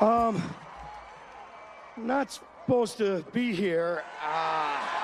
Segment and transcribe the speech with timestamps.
[0.00, 0.40] Um,
[1.96, 4.04] not supposed to be here.
[4.22, 4.98] Ah.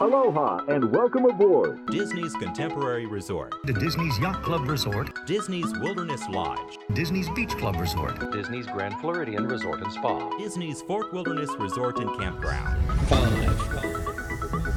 [0.00, 1.86] Aloha and welcome aboard.
[1.86, 8.32] Disney's Contemporary Resort, the Disney's Yacht Club Resort, Disney's Wilderness Lodge, Disney's Beach Club Resort,
[8.32, 10.36] Disney's Grand Floridian Resort and Spa.
[10.38, 12.84] Disney's Fort Wilderness Resort and Campground.
[13.08, 13.56] Five,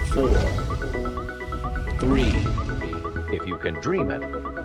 [0.09, 0.29] four,
[1.99, 2.33] three.
[3.35, 4.21] If you can dream it,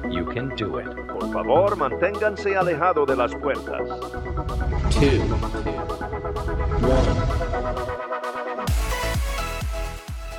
[0.09, 0.87] you can do it.
[1.09, 3.89] Por favor, manténganse alejado de las puertas.
[4.95, 5.21] two,
[6.87, 7.27] one.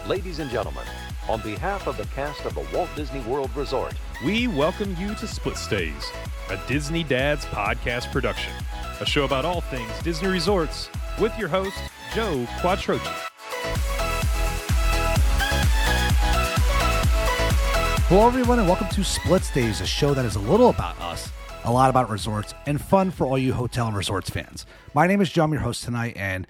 [0.08, 0.84] Ladies and gentlemen,
[1.30, 3.94] on behalf of the cast of the Walt Disney World Resort,
[4.26, 6.12] We welcome you to Split Stays,
[6.50, 8.54] a Disney Dads podcast production,
[9.00, 10.90] a show about all things Disney resorts
[11.20, 11.78] with your host,
[12.14, 13.31] Joe Quattrochi.
[18.12, 21.32] Hello, everyone, and welcome to Split Stays, a show that is a little about us,
[21.64, 24.66] a lot about resorts, and fun for all you hotel and resorts fans.
[24.94, 26.46] My name is John, your host tonight, and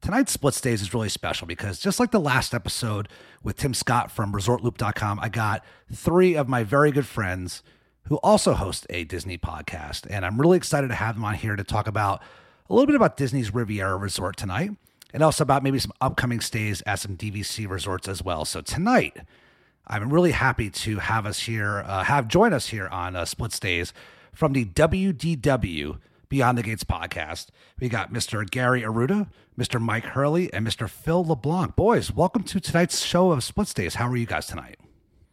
[0.00, 3.08] tonight's Split Stays is really special because just like the last episode
[3.42, 7.64] with Tim Scott from ResortLoop.com, I got three of my very good friends
[8.04, 11.56] who also host a Disney podcast, and I'm really excited to have them on here
[11.56, 12.22] to talk about
[12.68, 14.70] a little bit about Disney's Riviera Resort tonight,
[15.12, 18.44] and also about maybe some upcoming stays at some DVC resorts as well.
[18.44, 19.16] So tonight.
[19.90, 23.52] I'm really happy to have us here, uh, have join us here on uh, Split
[23.52, 23.92] Stays
[24.32, 27.48] from the WDW Beyond the Gates podcast.
[27.80, 28.48] We got Mr.
[28.48, 29.26] Gary Aruda,
[29.58, 29.80] Mr.
[29.80, 30.88] Mike Hurley, and Mr.
[30.88, 31.74] Phil LeBlanc.
[31.74, 33.96] Boys, welcome to tonight's show of Split Stays.
[33.96, 34.79] How are you guys tonight?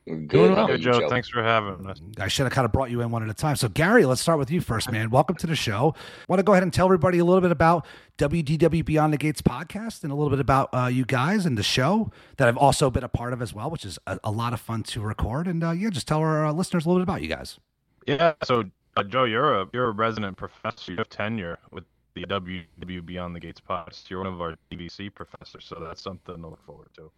[0.08, 0.56] Good.
[0.56, 1.10] How are Hey, Joe, Joe?
[1.10, 2.00] thanks for having us.
[2.18, 3.58] I should have kind of brought you in one at a time.
[3.58, 5.10] So, Gary, let's start with you first, man.
[5.10, 5.96] Welcome to the show.
[6.30, 7.86] Want to go ahead and tell everybody a little bit about
[8.18, 11.64] WDW Beyond the Gates podcast and a little bit about uh, you guys and the
[11.64, 14.54] show that I've also been a part of as well, which is a, a lot
[14.54, 15.46] of fun to record.
[15.46, 17.60] And uh, yeah, just tell our uh, listeners a little bit about you guys.
[18.06, 18.64] Yeah, so
[18.96, 20.94] uh, Joe, you're a you're a resident professor.
[20.94, 21.84] You have tenure with
[22.14, 24.10] the WDW Beyond the Gates podcast.
[24.10, 27.12] You're one of our DVC professors, so that's something to look forward to.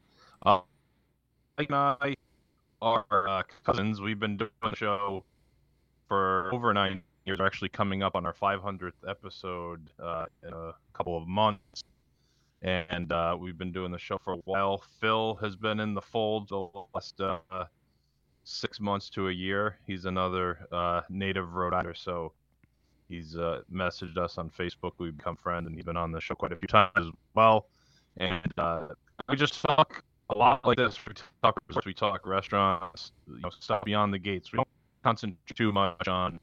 [0.44, 0.62] Uh,
[1.60, 2.16] Mike I
[2.82, 4.02] are uh, cousins.
[4.02, 5.24] We've been doing the show
[6.08, 7.40] for over nine years.
[7.40, 11.84] We're actually coming up on our 500th episode uh, in a couple of months.
[12.62, 14.84] And uh, we've been doing the show for a while.
[15.00, 17.66] Phil has been in the fold the last uh,
[18.44, 19.78] six months to a year.
[19.88, 22.34] He's another uh, native Rhode Islander, so
[23.08, 24.92] he's uh, messaged us on Facebook.
[24.98, 27.68] We've become friends, and he's been on the show quite a few times as well.
[28.18, 28.52] And
[29.30, 30.98] we just talk a lot like this.
[31.08, 34.52] We talk resorts, we talk restaurants, you know, stuff beyond the gates.
[34.52, 34.68] We don't
[35.04, 36.40] concentrate too much on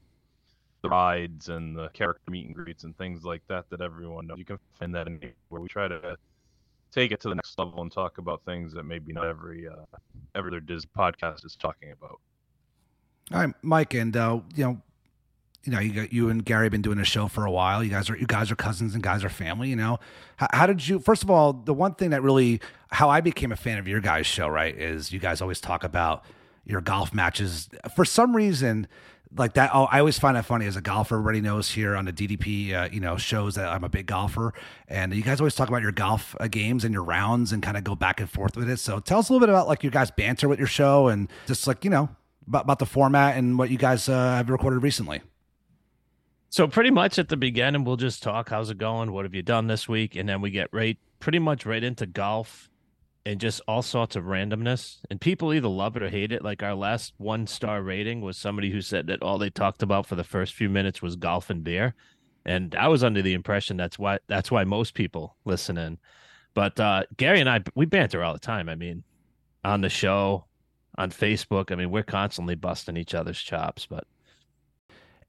[0.82, 4.38] the rides and the character meet and greets and things like that that everyone knows.
[4.38, 6.16] You can find that in where we try to
[6.92, 9.84] take it to the next level and talk about things that maybe not every uh,
[10.34, 12.20] every other Disney podcast is talking about.
[13.32, 14.82] All right, Mike, and uh, you know,
[15.66, 17.82] you know, you got you and Gary have been doing a show for a while.
[17.82, 19.68] You guys are you guys are cousins and guys are family.
[19.68, 19.98] You know,
[20.36, 21.00] how, how did you?
[21.00, 22.60] First of all, the one thing that really
[22.90, 25.82] how I became a fan of your guys' show, right, is you guys always talk
[25.82, 26.24] about
[26.64, 27.68] your golf matches.
[27.94, 28.86] For some reason,
[29.36, 31.16] like that, oh, I always find that funny as a golfer.
[31.16, 34.54] Everybody knows here on the DDP, uh, you know, shows that I'm a big golfer,
[34.86, 37.76] and you guys always talk about your golf uh, games and your rounds and kind
[37.76, 38.78] of go back and forth with it.
[38.78, 41.28] So tell us a little bit about like your guys' banter with your show and
[41.46, 42.08] just like you know
[42.46, 45.22] about, about the format and what you guys uh, have recorded recently.
[46.48, 48.48] So pretty much at the beginning, we'll just talk.
[48.50, 49.12] How's it going?
[49.12, 50.16] What have you done this week?
[50.16, 52.70] And then we get right, pretty much right into golf,
[53.24, 54.98] and just all sorts of randomness.
[55.10, 56.44] And people either love it or hate it.
[56.44, 60.06] Like our last one star rating was somebody who said that all they talked about
[60.06, 61.94] for the first few minutes was golf and beer.
[62.44, 65.98] And I was under the impression that's why that's why most people listen in.
[66.54, 68.68] But uh, Gary and I, we banter all the time.
[68.68, 69.02] I mean,
[69.64, 70.46] on the show,
[70.96, 71.70] on Facebook.
[71.70, 73.86] I mean, we're constantly busting each other's chops.
[73.86, 74.04] But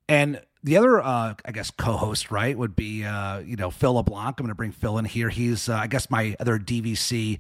[0.07, 4.39] And the other, uh, I guess, co-host, right, would be, uh, you know, Phil LeBlanc.
[4.39, 5.29] I'm going to bring Phil in here.
[5.29, 7.39] He's, uh, I guess, my other DVC,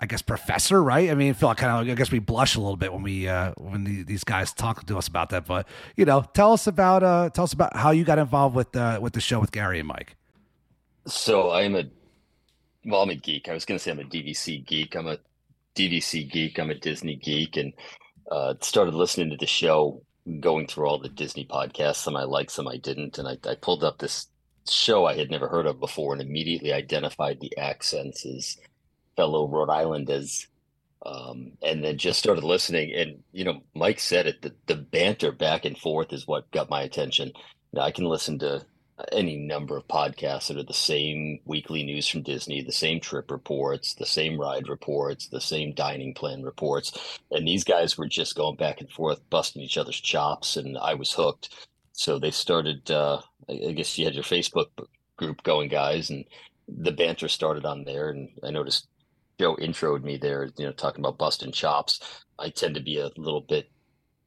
[0.00, 1.10] I guess, professor, right?
[1.10, 3.28] I mean, Phil, I kind of, I guess, we blush a little bit when we,
[3.28, 5.46] uh, when the, these guys talk to us about that.
[5.46, 8.74] But you know, tell us about, uh, tell us about how you got involved with,
[8.76, 10.16] uh, with the show with Gary and Mike.
[11.06, 11.84] So I'm a,
[12.84, 13.48] well, I'm a geek.
[13.48, 14.96] I was going to say I'm a DVC geek.
[14.96, 15.18] I'm a
[15.74, 16.58] DVC geek.
[16.58, 17.72] I'm a Disney geek, and
[18.30, 20.02] uh, started listening to the show,
[20.40, 21.96] going through all the Disney podcasts.
[21.96, 24.28] Some I liked, some I didn't, and I, I pulled up this
[24.68, 28.56] show I had never heard of before, and immediately identified the accents as
[29.16, 30.48] fellow Rhode Islanders.
[31.04, 34.42] Um, and then just started listening, and you know, Mike said it.
[34.42, 37.32] The, the banter back and forth is what got my attention.
[37.72, 38.64] Now I can listen to
[39.10, 43.30] any number of podcasts that are the same weekly news from Disney, the same trip
[43.30, 47.18] reports, the same ride reports, the same dining plan reports.
[47.30, 50.94] And these guys were just going back and forth, busting each other's chops, and I
[50.94, 51.68] was hooked.
[51.92, 52.90] So they started.
[52.90, 54.66] Uh, I guess you had your Facebook
[55.16, 56.24] group going, guys, and
[56.68, 58.10] the banter started on there.
[58.10, 58.88] And I noticed
[59.38, 62.00] Joe introed me there, you know, talking about busting chops.
[62.38, 63.70] I tend to be a little bit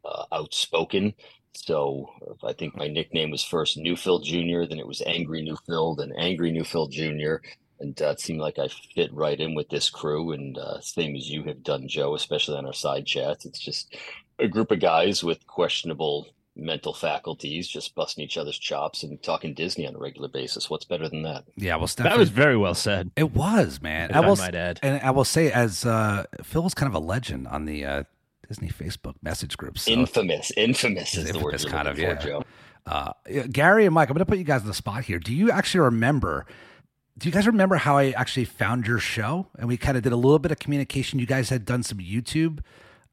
[0.03, 1.13] uh, outspoken.
[1.55, 2.09] So
[2.43, 6.51] I think my nickname was first Newfield Jr., then it was Angry Newfield and Angry
[6.51, 7.45] Newfield Jr.
[7.79, 10.31] And uh, it seemed like I fit right in with this crew.
[10.31, 13.45] And uh, same as you have done, Joe, especially on our side chats.
[13.45, 13.95] It's just
[14.39, 19.53] a group of guys with questionable mental faculties just busting each other's chops and talking
[19.53, 20.69] Disney on a regular basis.
[20.69, 21.43] What's better than that?
[21.57, 23.11] Yeah, well, That was very well said.
[23.17, 24.09] It was, man.
[24.11, 24.79] If I I will, might add.
[24.81, 28.03] and I will say, as uh, Phil was kind of a legend on the uh,
[28.47, 29.83] Disney Facebook message groups.
[29.83, 30.51] So Infamous.
[30.57, 32.15] Infamous is the word infamous kind of, yeah.
[32.15, 32.43] for, Joe.
[32.85, 33.11] Uh,
[33.51, 35.19] Gary and Mike, I'm going to put you guys on the spot here.
[35.19, 36.45] Do you actually remember?
[37.17, 39.47] Do you guys remember how I actually found your show?
[39.57, 41.17] And we kind of did a little bit of communication.
[41.17, 42.59] You guys had done some YouTube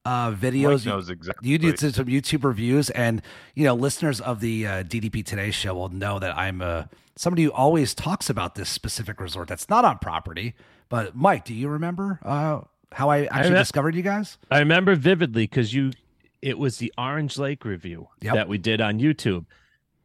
[0.04, 0.84] uh, videos.
[0.84, 1.48] Mike knows exactly.
[1.48, 3.22] You did some YouTube reviews, and
[3.54, 6.84] you know, listeners of the uh, DDP Today show will know that I'm uh,
[7.16, 10.54] somebody who always talks about this specific resort that's not on property.
[10.88, 12.60] But Mike, do you remember uh,
[12.94, 14.38] how I actually remem- discovered you guys?
[14.50, 15.92] I remember vividly because you,
[16.40, 18.34] it was the Orange Lake review Yep.
[18.34, 19.46] that we did on YouTube,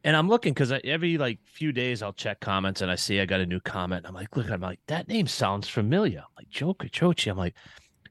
[0.04, 3.26] and I'm looking because every like few days I'll check comments and I see I
[3.26, 4.06] got a new comment.
[4.08, 6.20] I'm like, look, I'm like that name sounds familiar.
[6.20, 7.30] I'm like Joe Quattrochi.
[7.32, 7.56] I'm like,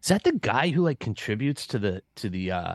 [0.03, 2.75] is that the guy who like contributes to the to the uh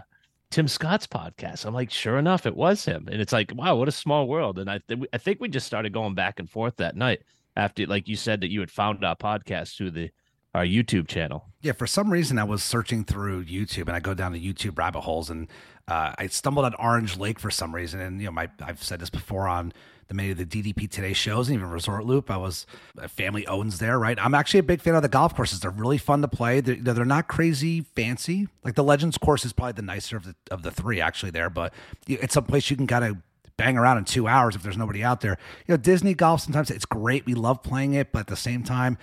[0.49, 1.65] Tim Scott's podcast?
[1.65, 4.57] I'm like, sure enough, it was him, and it's like, wow, what a small world.
[4.59, 7.21] And I th- I think we just started going back and forth that night
[7.55, 10.09] after, like you said, that you had found our podcast through the
[10.53, 11.45] our YouTube channel.
[11.61, 14.77] Yeah, for some reason I was searching through YouTube and I go down to YouTube
[14.77, 15.47] rabbit holes and
[15.87, 17.99] uh, I stumbled on Orange Lake for some reason.
[18.01, 19.73] And you know, my I've said this before on
[20.07, 22.29] the many of the DDP Today shows and even Resort Loop.
[22.29, 22.65] I was
[23.07, 24.17] family owns there, right?
[24.19, 25.61] I'm actually a big fan of the golf courses.
[25.61, 26.59] They're really fun to play.
[26.59, 28.47] They're, they're not crazy fancy.
[28.63, 31.49] Like the Legends course is probably the nicer of the of the three actually there,
[31.49, 31.73] but
[32.07, 33.17] it's a place you can kind of
[33.57, 35.37] bang around in two hours if there's nobody out there.
[35.67, 37.25] You know, Disney golf sometimes it's great.
[37.25, 38.97] We love playing it, but at the same time,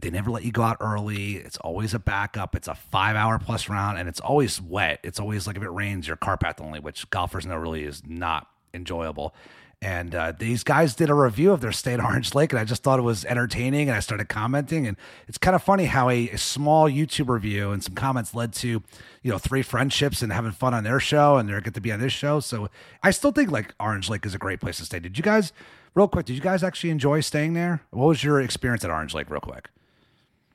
[0.00, 1.36] they never let you go out early.
[1.36, 2.54] It's always a backup.
[2.56, 5.00] It's a five hour plus round, and it's always wet.
[5.02, 8.02] It's always like if it rains, you're car path only, which golfers know really is
[8.06, 9.34] not enjoyable.
[9.82, 12.64] And uh, these guys did a review of their stay at Orange Lake, and I
[12.64, 13.88] just thought it was entertaining.
[13.88, 14.96] And I started commenting, and
[15.26, 18.68] it's kind of funny how a, a small YouTube review and some comments led to,
[18.68, 21.90] you know, three friendships and having fun on their show, and they're get to be
[21.90, 22.38] on this show.
[22.38, 22.70] So
[23.02, 25.00] I still think like Orange Lake is a great place to stay.
[25.00, 25.52] Did you guys,
[25.96, 27.82] real quick, did you guys actually enjoy staying there?
[27.90, 29.68] What was your experience at Orange Lake, real quick?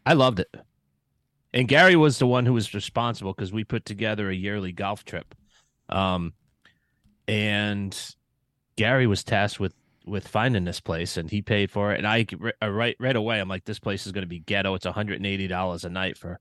[0.07, 0.56] I loved it.
[1.54, 5.04] And Gary was the one who was responsible because we put together a yearly golf
[5.04, 5.36] trip.
[5.89, 6.31] Um,
[7.27, 8.15] and
[8.77, 9.74] Gary was tasked with
[10.06, 11.98] with finding this place and he paid for it.
[11.98, 12.25] And I
[12.63, 14.75] uh, right right away, I'm like, this place is going to be ghetto.
[14.75, 16.39] It's $180 a night for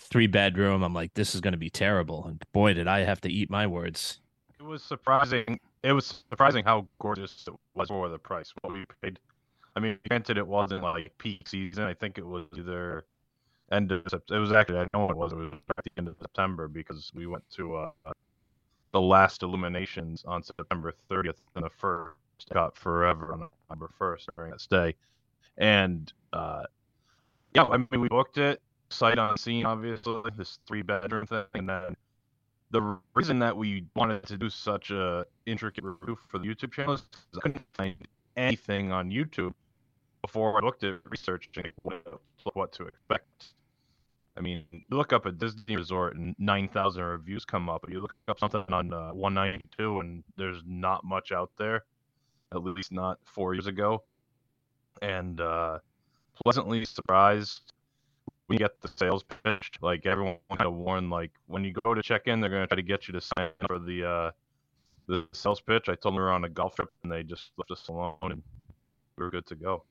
[0.00, 0.82] three bedroom.
[0.82, 2.24] I'm like, this is going to be terrible.
[2.26, 4.20] And boy, did I have to eat my words.
[4.58, 5.60] It was surprising.
[5.82, 8.54] It was surprising how gorgeous it was for the price.
[8.62, 9.18] What we paid.
[9.76, 11.84] I mean, granted, it wasn't like peak season.
[11.84, 13.04] I think it was either
[13.72, 14.36] end of September.
[14.36, 15.32] It was actually I know it was.
[15.32, 18.12] It was at the end of September because we went to uh,
[18.92, 22.14] the last illuminations on September 30th and the first
[22.52, 24.94] Epcot Forever on November 1st during that stay.
[25.58, 26.64] And uh,
[27.54, 28.60] yeah, I mean, we booked it
[28.90, 31.96] sight unseen, obviously, this three bedroom thing, and then
[32.70, 36.94] the reason that we wanted to do such a intricate review for the YouTube channel
[36.94, 37.02] is
[37.36, 37.94] I couldn't find
[38.36, 39.54] anything on YouTube
[40.24, 42.02] before I looked at researching what,
[42.54, 43.52] what to expect.
[44.38, 47.82] I mean, you look up a Disney resort and 9,000 reviews come up.
[47.82, 51.84] But you look up something on uh, 192 and there's not much out there,
[52.54, 54.02] at least not four years ago.
[55.02, 55.80] And uh,
[56.42, 57.74] pleasantly surprised
[58.48, 59.72] we get the sales pitch.
[59.82, 62.66] Like everyone kind of warned, like when you go to check in, they're going to
[62.66, 64.30] try to get you to sign up for the uh,
[65.06, 65.90] the sales pitch.
[65.90, 68.16] I told them we were on a golf trip and they just left us alone
[68.22, 68.42] and
[69.18, 69.84] we were good to go.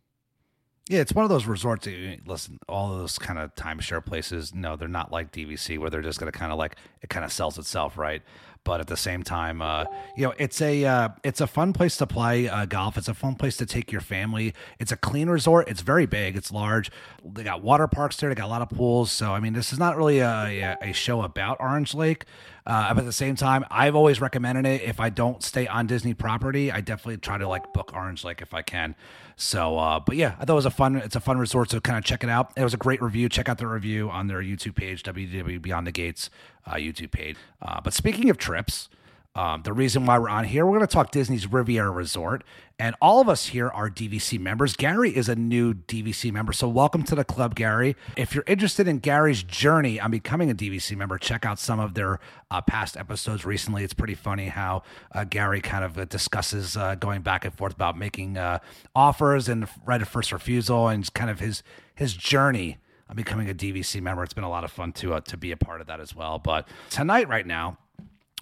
[0.89, 1.85] Yeah, it's one of those resorts.
[1.85, 6.01] that Listen, all those kind of timeshare places, no, they're not like DVC where they're
[6.01, 8.21] just going to kind of like it kind of sells itself, right?
[8.65, 9.85] But at the same time, uh,
[10.15, 12.97] you know, it's a uh, it's a fun place to play uh, golf.
[12.97, 14.53] It's a fun place to take your family.
[14.79, 15.69] It's a clean resort.
[15.69, 16.35] It's very big.
[16.37, 16.89] It's large.
[17.25, 18.29] They got water parks there.
[18.29, 19.11] They got a lot of pools.
[19.11, 22.25] So I mean, this is not really a, a, a show about Orange Lake.
[22.65, 24.81] Uh, but at the same time, I've always recommended it.
[24.83, 28.41] If I don't stay on Disney property, I definitely try to like book Orange Lake
[28.41, 28.95] if I can.
[29.35, 30.95] So, uh, but yeah, I thought it was a fun.
[30.95, 32.51] It's a fun resort, so kind of check it out.
[32.55, 33.29] It was a great review.
[33.29, 36.29] Check out the review on their YouTube page, WDW Beyond the Gates
[36.65, 37.35] uh, YouTube page.
[37.61, 38.89] Uh, but speaking of trips,
[39.35, 42.43] Um, the reason why we're on here, we're going to talk Disney's Riviera Resort,
[42.77, 44.75] and all of us here are DVC members.
[44.75, 47.95] Gary is a new DVC member, so welcome to the club, Gary.
[48.15, 51.95] If you're interested in Gary's journey on becoming a DVC member, check out some of
[51.95, 52.19] their
[52.51, 53.83] uh, past episodes recently.
[53.83, 57.73] It's pretty funny how uh, Gary kind of uh, discusses uh, going back and forth
[57.73, 58.59] about making uh,
[58.95, 61.63] offers and right of first refusal, and kind of his
[61.95, 62.77] his journey
[63.09, 64.23] on becoming a DVC member.
[64.23, 66.15] It's been a lot of fun to uh, to be a part of that as
[66.15, 66.37] well.
[66.37, 67.79] But tonight, right now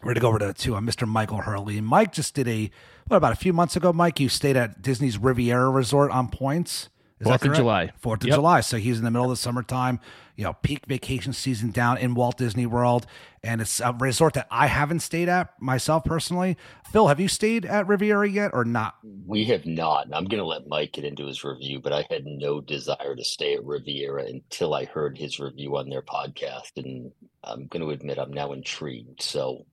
[0.01, 1.07] we're going to go over to, to uh, Mr.
[1.07, 1.79] Michael Hurley.
[1.81, 2.69] Mike just did a,
[3.07, 6.89] what, about a few months ago, Mike, you stayed at Disney's Riviera Resort on points.
[7.19, 7.91] Is Fourth of July.
[7.99, 8.35] Fourth of Yep.
[8.35, 8.61] July.
[8.61, 9.99] So he's in the middle of the summertime,
[10.35, 13.05] you know, peak vacation season down in Walt Disney World.
[13.43, 16.57] And it's a resort that I haven't stayed at myself personally.
[16.91, 18.95] Phil, have you stayed at Riviera yet or not?
[19.27, 20.05] We have not.
[20.05, 23.15] and I'm going to let Mike get into his review, but I had no desire
[23.15, 26.71] to stay at Riviera until I heard his review on their podcast.
[26.77, 27.11] And
[27.43, 29.21] I'm going to admit I'm now intrigued.
[29.21, 29.67] So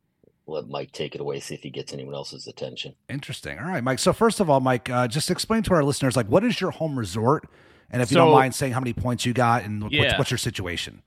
[0.48, 2.94] let Mike take it away, see if he gets anyone else's attention.
[3.08, 3.58] Interesting.
[3.58, 3.98] All right, Mike.
[3.98, 6.70] So first of all, Mike, uh, just explain to our listeners, like, what is your
[6.70, 7.44] home resort?
[7.90, 10.18] And if you don't mind saying how many points you got and what's, Yeah.
[10.18, 11.02] what's your situation?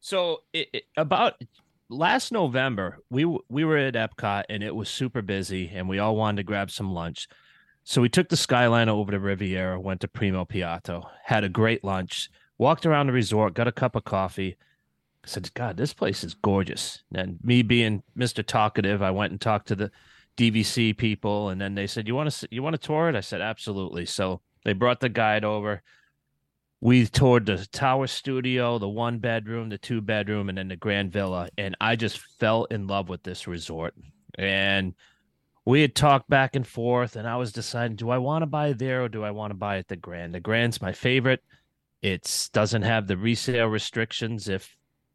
[0.00, 1.34] So it, it- about
[1.88, 6.16] last November, we we were at Epcot and it was super busy, and we all
[6.16, 7.28] wanted to grab some lunch.
[7.82, 11.82] So we took the Skyliner over to Riviera, went to Primo Piatto, had a great
[11.82, 14.56] lunch, walked around the resort, got a cup of coffee.
[15.24, 19.68] Said, "God, this place is gorgeous." And me being Mister Talkative, I went and talked
[19.68, 19.90] to the
[20.36, 23.20] DVC people, and then they said, "You want to you want to tour it?" I
[23.20, 25.82] said, "Absolutely." So they brought the guide over
[26.80, 31.12] we toured the tower studio, the one bedroom, the two bedroom, and then the grand
[31.12, 31.48] villa.
[31.58, 33.94] And I just fell in love with this resort.
[34.38, 34.94] And
[35.66, 38.72] we had talked back and forth, and I was deciding, do I want to buy
[38.72, 40.34] there or do I want to buy at the grand?
[40.34, 41.44] The grand's my favorite.
[42.00, 44.74] It doesn't have the resale restrictions if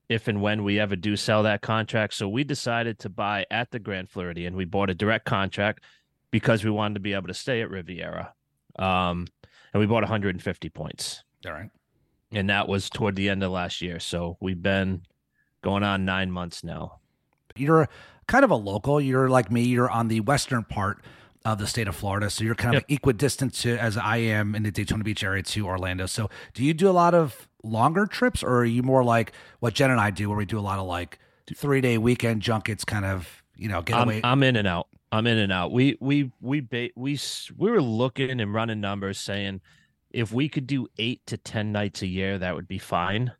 [0.09, 2.13] if and when we ever do sell that contract.
[2.13, 4.55] So we decided to buy at the Grand Floridian.
[4.55, 5.83] We bought a direct contract
[6.31, 8.33] because we wanted to be able to stay at Riviera.
[8.77, 9.27] Um,
[9.73, 11.69] and we bought 150 points All right.
[12.31, 13.99] and that was toward the end of last year.
[13.99, 15.01] So we've been
[15.61, 16.99] going on nine months now.
[17.55, 17.87] You're
[18.27, 18.99] kind of a local.
[18.99, 19.63] You're like me.
[19.63, 21.03] You're on the western part
[21.45, 22.99] of the state of Florida, so you're kind of Yep.
[22.99, 26.07] equidistant to as I am in the Daytona Beach area to Orlando.
[26.07, 29.73] So, do you do a lot of longer trips, or are you more like what
[29.75, 31.19] Jen and I do, where we do a lot of like
[31.55, 34.19] three day weekend junkets, kind of you know get I'm.
[34.23, 34.87] I'm in and out.
[35.11, 35.71] I'm in and out.
[35.71, 37.17] We we we ba- we
[37.55, 39.61] we were looking and running numbers saying
[40.11, 43.33] if we could do eight to ten nights a year, that would be fine.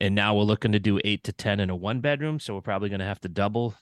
[0.00, 2.60] And now we're looking to do eight to ten in a one bedroom, so we're
[2.60, 3.74] probably going to have to double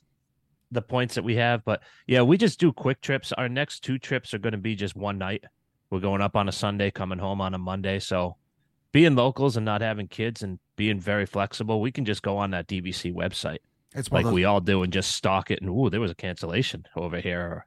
[0.74, 1.64] the points that we have.
[1.64, 3.32] But yeah, we just do quick trips.
[3.32, 5.44] Our next two trips are going to be just one night.
[5.90, 7.98] We're going up on a Sunday, coming home on a Monday.
[8.00, 8.36] So
[8.92, 12.50] being locals and not having kids and being very flexible, we can just go on
[12.50, 13.58] that DVC website
[13.96, 16.16] it's like those, we all do and just stock it and ooh there was a
[16.16, 17.64] cancellation over here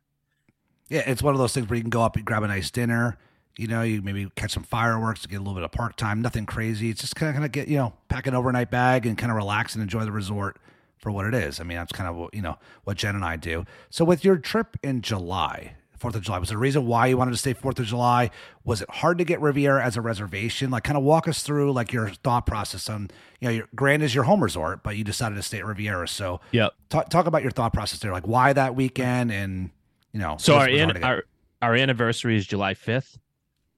[0.90, 2.72] yeah, it's one of those things where you can go up and grab a nice
[2.72, 3.18] dinner.
[3.58, 6.22] You know, you maybe catch some fireworks, get a little bit of park time.
[6.22, 6.90] Nothing crazy.
[6.90, 9.32] It's just kind of kind of get you know pack an overnight bag and kind
[9.32, 10.60] of relax and enjoy the resort
[10.98, 11.60] for what it is.
[11.60, 13.66] I mean, that's kind of what you know what Jen and I do.
[13.90, 17.18] So with your trip in July, Fourth of July, was there a reason why you
[17.18, 18.30] wanted to stay Fourth of July?
[18.64, 20.70] Was it hard to get Riviera as a reservation?
[20.70, 24.04] Like, kind of walk us through like your thought process on you know your Grand
[24.04, 26.08] is your home resort, but you decided to stay at Riviera.
[26.08, 29.72] So yep talk talk about your thought process there, like why that weekend and
[30.14, 31.24] you know so our, an, our
[31.62, 33.18] our anniversary is july 5th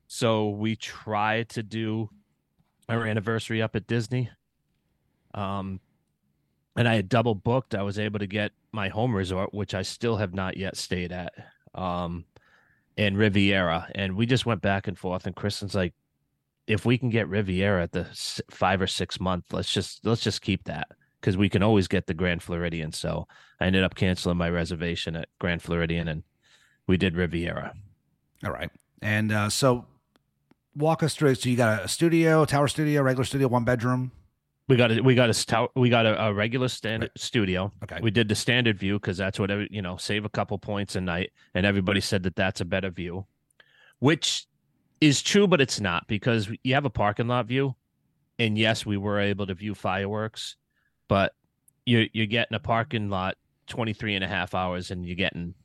[0.08, 2.10] so we try to do
[2.88, 4.30] our anniversary up at disney
[5.34, 5.80] um
[6.76, 9.82] and i had double booked i was able to get my home resort which i
[9.82, 11.34] still have not yet stayed at
[11.76, 12.26] um
[12.98, 15.94] and riviera and we just went back and forth and kristen's like
[16.68, 18.06] if we can get riviera at the
[18.52, 20.88] five or six month let's just let's just keep that
[21.20, 23.28] because we can always get the grand floridian so
[23.60, 26.24] i ended up canceling my reservation at grand floridian and
[26.88, 27.74] we did riviera
[28.44, 28.70] All right.
[29.02, 29.86] And uh, so
[30.76, 31.36] walk us through.
[31.36, 34.12] So you got a studio, tower studio, regular studio, one bedroom.
[34.70, 37.74] We got a we got a stout we got a, a regular standard studio.
[37.84, 38.00] Okay.
[38.02, 40.96] we did the standard view because that's what every, you know save a couple points
[40.96, 43.26] a night and everybody said that that's a better view
[43.98, 44.46] which
[45.02, 47.76] is true but it's not because you have a parking lot view
[48.38, 50.56] and yes we were able to view fireworks
[51.08, 51.34] but
[51.86, 53.36] you're you're getting a parking lot
[53.68, 55.56] 23 and a half hours and you're getting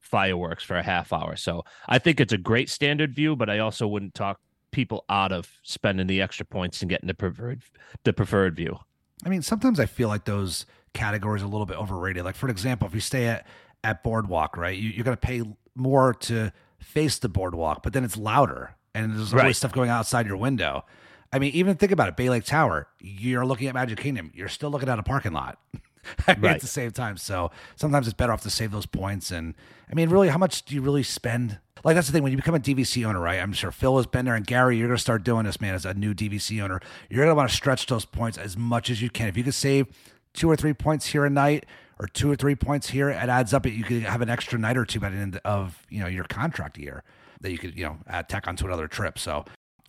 [0.00, 1.34] fireworks for a half hour.
[1.36, 4.38] So i think it's a great standard view but i also wouldn't talk
[4.72, 7.60] people out of spending the extra points and getting the preferred
[8.04, 8.78] the preferred view
[9.24, 12.24] I mean, sometimes I feel like those categories are a little bit overrated.
[12.24, 13.46] Like, for example, if you stay at,
[13.84, 15.42] at Boardwalk, right, you, you're going to pay
[15.74, 19.56] more to face the boardwalk, but then it's louder and there's always Right.
[19.56, 20.86] stuff going outside your window.
[21.34, 24.48] I mean, even think about it Bay Lake Tower, you're looking at Magic Kingdom, you're
[24.48, 25.58] still looking at a parking lot.
[26.26, 26.58] at Right.
[26.58, 27.18] the same time.
[27.18, 29.30] So sometimes it's better off to save those points.
[29.30, 29.52] And
[29.90, 31.58] I mean, really, how much do you really spend?
[31.84, 33.40] Like that's the thing when you become a DVC owner, right?
[33.40, 35.84] I'm sure Phil has been there, and Gary, you're to start doing this, man, as
[35.84, 36.80] a new DVC owner.
[37.08, 39.28] You're to want to stretch those points as much as you can.
[39.28, 39.86] If you can save
[40.34, 41.66] two or three points here a night,
[42.00, 43.66] or two or three points here, it adds up.
[43.66, 46.24] You could have an extra night or two by the end of you know your
[46.24, 47.04] contract year
[47.42, 49.18] that you could you know add tack onto another trip.
[49.18, 49.44] So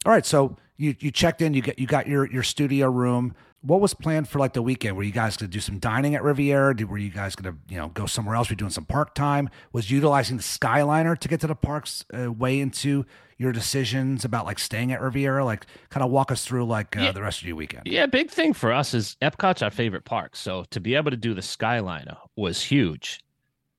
[0.05, 3.33] all right, so you you checked in, you get you got your your studio room.
[3.63, 4.98] What was planned for like the weekend?
[4.98, 6.75] Were you guys going to do some dining at Riviera?
[6.75, 8.50] Did, were you guys going to you know go somewhere else?
[8.50, 9.50] Were you doing some park time?
[9.72, 13.06] Was utilizing the Skyliner to get to the parks uh, way into
[13.38, 15.46] your decisions about like staying at Riviera?
[15.46, 17.12] Like, kind of walk us through like uh, Yeah.
[17.12, 17.84] the rest of your weekend.
[17.86, 20.36] Yeah, big thing for us is Epcot's our favorite park.
[20.36, 23.20] So to be able to do the Skyliner was huge.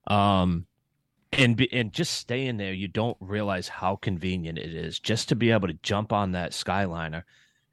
[0.07, 0.67] Um
[1.35, 5.35] and be, and just staying there, you don't realize how convenient it is just to
[5.35, 7.23] be able to jump on that Skyliner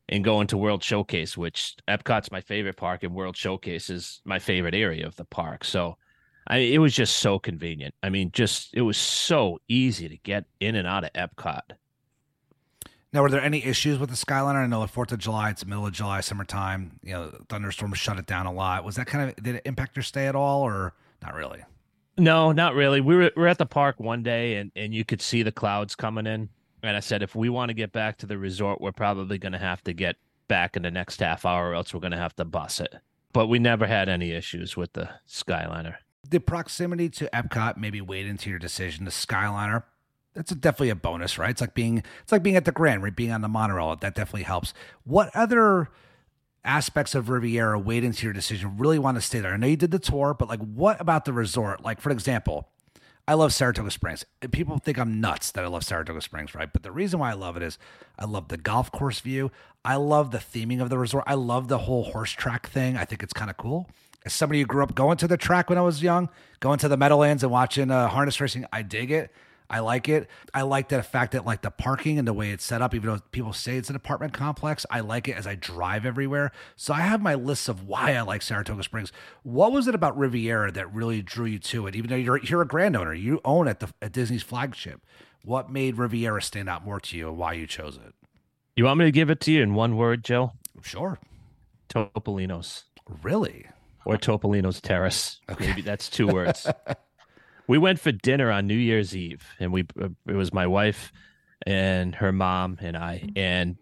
[0.10, 4.40] and go into World Showcase, which Epcot's my favorite park and World Showcase is my
[4.40, 5.64] favorite area of the park.
[5.64, 5.98] So
[6.48, 7.94] I it was just so convenient.
[8.04, 11.62] I mean, just it was so easy to get in and out of Epcot.
[13.12, 14.64] Now, were there any issues with the Skyliner?
[14.64, 17.00] I know the Fourth of July, it's the middle of July, summertime.
[17.02, 18.84] You know, thunderstorms shut it down a lot.
[18.84, 21.64] Was that kind of did it impact your stay at all, or not really?
[22.18, 23.00] No, not really.
[23.00, 25.52] We were we were at the park one day and and you could see the
[25.52, 26.50] clouds coming in.
[26.82, 29.52] And I said, if we want to get back to the resort, we're probably going
[29.52, 30.16] to have to get
[30.48, 32.96] back in the next half hour, or else we're going to have to bus it.
[33.34, 35.98] But we never had any issues with the Skyliner.
[36.28, 39.06] the proximity to Epcot maybe weighed into your decision.
[39.06, 39.84] The Skyliner,
[40.34, 41.50] that's a, definitely a bonus, right?
[41.50, 43.16] It's like being it's like being at the Grand, right?
[43.16, 44.74] Being on the monorail, that definitely helps.
[45.04, 45.90] What other
[46.64, 48.78] aspects of Riviera weighed into your decision?
[48.78, 49.54] Really want to stay there?
[49.54, 51.84] I know you did the tour, but like, what about the resort?
[51.84, 52.70] Like, for example.
[53.30, 54.26] I love Saratoga Springs.
[54.50, 56.68] People think I'm nuts that I love Saratoga Springs, right?
[56.74, 57.78] But the reason why I love it is
[58.18, 59.52] I love the golf course view.
[59.86, 61.26] I love the theming of the resort.
[61.28, 62.98] I love the whole horse track thing.
[62.98, 63.88] I think it's kind of cool.
[64.26, 66.88] As somebody who grew up going to the track when I was young, going to
[66.88, 69.32] the Meadowlands and watching uh, harness racing, I dig it.
[69.70, 70.28] I like it.
[70.54, 73.10] I like the fact that like the parking and the way it's set up, even
[73.10, 76.52] though people say it's an apartment complex, I like it as I drive everywhere.
[76.76, 79.12] So I have my lists of why I like Saratoga Springs.
[79.44, 81.96] What was it about Riviera that really drew you to it?
[81.96, 85.02] Even though you're you're a grand owner, you own at the at Disney's flagship.
[85.44, 88.14] What made Riviera stand out more to you and why you chose it?
[88.76, 90.54] You want me to give it to you in one word, Joe?
[90.82, 91.20] Sure.
[91.90, 92.86] Topolino's.
[93.24, 93.66] Really?
[94.06, 95.40] Or Topolino's Terrace.
[95.60, 96.68] Maybe that's two words.
[97.70, 101.14] we went for dinner on New Year's Eve, and we uh, it was my wife
[101.68, 103.78] and her mom and I, and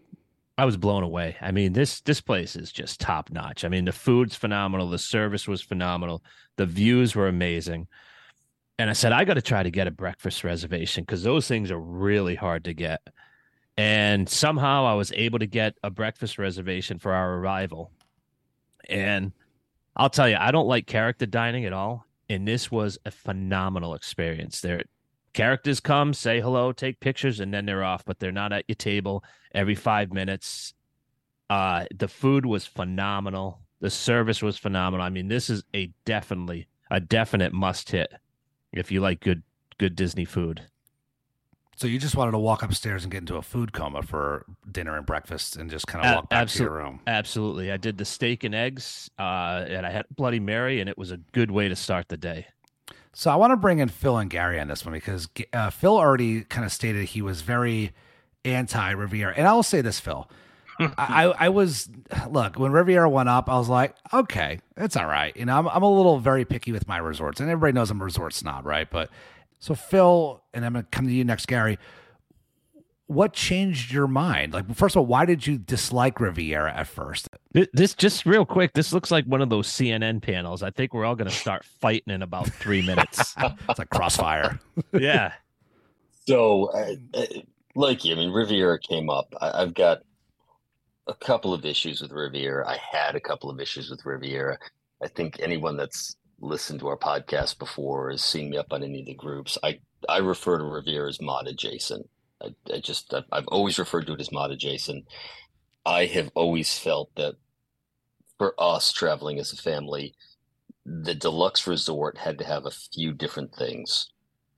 [0.58, 1.36] I was blown away.
[1.40, 3.64] I mean this this place is just top notch.
[3.64, 6.22] I mean the food's phenomenal, the service was phenomenal,
[6.56, 7.88] the views were amazing,
[8.78, 11.70] and I said I got to try to get a breakfast reservation because those things
[11.70, 13.00] are really hard to get.
[13.78, 17.90] And somehow I was able to get a breakfast reservation for our arrival.
[18.86, 19.32] And
[19.96, 22.07] I'll tell you, I don't like character dining at all.
[22.28, 24.60] And this was a phenomenal experience.
[24.60, 24.82] There
[25.32, 28.76] characters come, say hello, take pictures, and then they're off, but they're not at your
[28.76, 30.74] table every five minutes.
[31.48, 33.60] Uh the food was phenomenal.
[33.80, 35.06] The service was phenomenal.
[35.06, 38.12] I mean, this is a definitely a definite must hit
[38.72, 39.42] if you like good
[39.78, 40.62] good Disney food.
[41.78, 44.96] So you just wanted to walk upstairs and get into a food coma for dinner
[44.96, 47.00] and breakfast and just kind of walk back to absolute- your room.
[47.06, 47.70] Absolutely.
[47.70, 51.12] I did the steak and eggs, uh, and I had Bloody Mary, and it was
[51.12, 52.48] a good way to start the day.
[53.12, 55.96] So I want to bring in Phil and Gary on this one because uh, Phil
[55.96, 57.92] already kind of stated he was very
[58.44, 60.28] anti Riviera, and I'll say this, Phil.
[60.80, 61.88] I, I I was
[62.28, 65.36] look when Riviera went up, I was like, okay, it's all right.
[65.36, 68.00] You know, I'm I'm a little very picky with my resorts, and everybody knows I'm
[68.00, 68.88] a resort snob, right?
[68.88, 69.10] But
[69.58, 71.78] so Phil, and I'm gonna come to you next, Gary.
[73.06, 74.52] What changed your mind?
[74.52, 77.28] Like, first of all, why did you dislike Riviera at first?
[77.72, 78.74] This just real quick.
[78.74, 80.62] This looks like one of those CNN panels.
[80.62, 83.34] I think we're all going to start fighting in about three minutes.
[83.68, 84.60] It's like crossfire.
[84.92, 85.32] yeah.
[86.26, 87.24] So, uh, uh,
[87.74, 89.32] like you, I mean, Riviera came up.
[89.40, 90.02] I, I've got
[91.06, 92.68] a couple of issues with Riviera.
[92.68, 94.58] I had a couple of issues with Riviera.
[95.02, 99.00] I think anyone that's listened to our podcast before has seen me up on any
[99.00, 99.58] of the groups.
[99.62, 102.08] I, I refer to Riviera as mod adjacent.
[102.42, 105.06] I, I just, I've, I've always referred to it as mod adjacent.
[105.84, 107.34] I have always felt that
[108.38, 110.14] for us traveling as a family,
[110.84, 114.08] the deluxe resort had to have a few different things.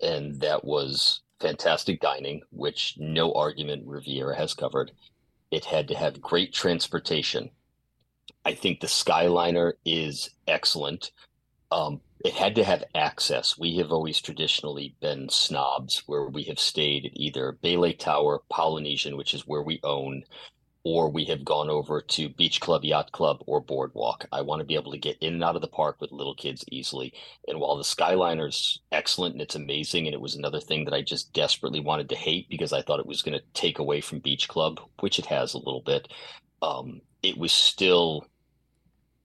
[0.02, 4.92] And that was fantastic dining, which no argument Riviera has covered.
[5.50, 7.50] It had to have great transportation.
[8.44, 11.10] I think the Skyliner is excellent.
[11.70, 13.58] Um, it had to have access.
[13.58, 18.42] We have always traditionally been snobs where we have stayed at either Bay Lake Tower,
[18.50, 20.24] Polynesian, which is where we own,
[20.84, 24.26] or we have gone over to Beach Club, Yacht Club, or Boardwalk.
[24.32, 26.34] I want to be able to get in and out of the park with little
[26.34, 27.12] kids easily.
[27.48, 31.02] And while the Skyliner's excellent and it's amazing, and it was another thing that I
[31.02, 34.20] just desperately wanted to hate because I thought it was going to take away from
[34.20, 36.08] Beach Club, which it has a little bit,
[36.62, 38.26] um, it was still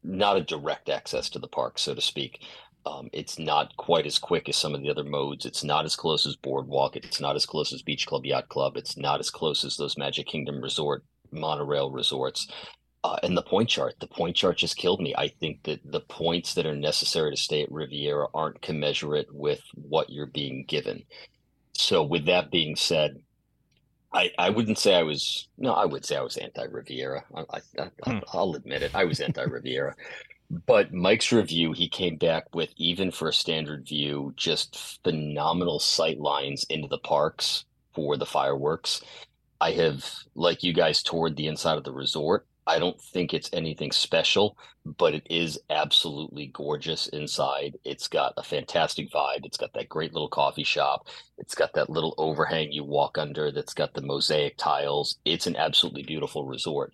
[0.06, 2.42] not a direct access to the park, so to speak.
[2.86, 5.46] Um, it's not quite as quick as some of the other modes.
[5.46, 6.96] It's not as close as Boardwalk.
[6.96, 8.78] It's not as close as Beach Club, Yacht Club.
[8.78, 12.48] It's not as close as those Magic Kingdom Resort monorail resorts.
[13.04, 15.14] Uh, and the point chart, the point chart just killed me.
[15.16, 19.62] I think that the points that are necessary to stay at Riviera aren't commensurate with
[19.76, 21.04] what you're being given.
[21.74, 23.22] So, with that being said,
[24.16, 27.26] I, I wouldn't say I was no, I would say I was anti Riviera.
[27.36, 28.20] I, I, Hmm.
[28.34, 28.96] I'll admit it.
[28.96, 29.96] I was anti Riviera.
[30.68, 36.20] But Mike's review, he came back with even for a standard view, just phenomenal sight
[36.20, 39.02] lines into the parks for the fireworks.
[39.60, 42.46] I have, like you guys, toured the inside of the resort.
[42.68, 47.78] I don't think it's anything special, but it is absolutely gorgeous inside.
[47.84, 49.46] It's got a fantastic vibe.
[49.46, 51.08] It's got that great little coffee shop.
[51.38, 55.18] It's got that little overhang you walk under that's got the mosaic tiles.
[55.26, 56.94] It's an absolutely beautiful resort.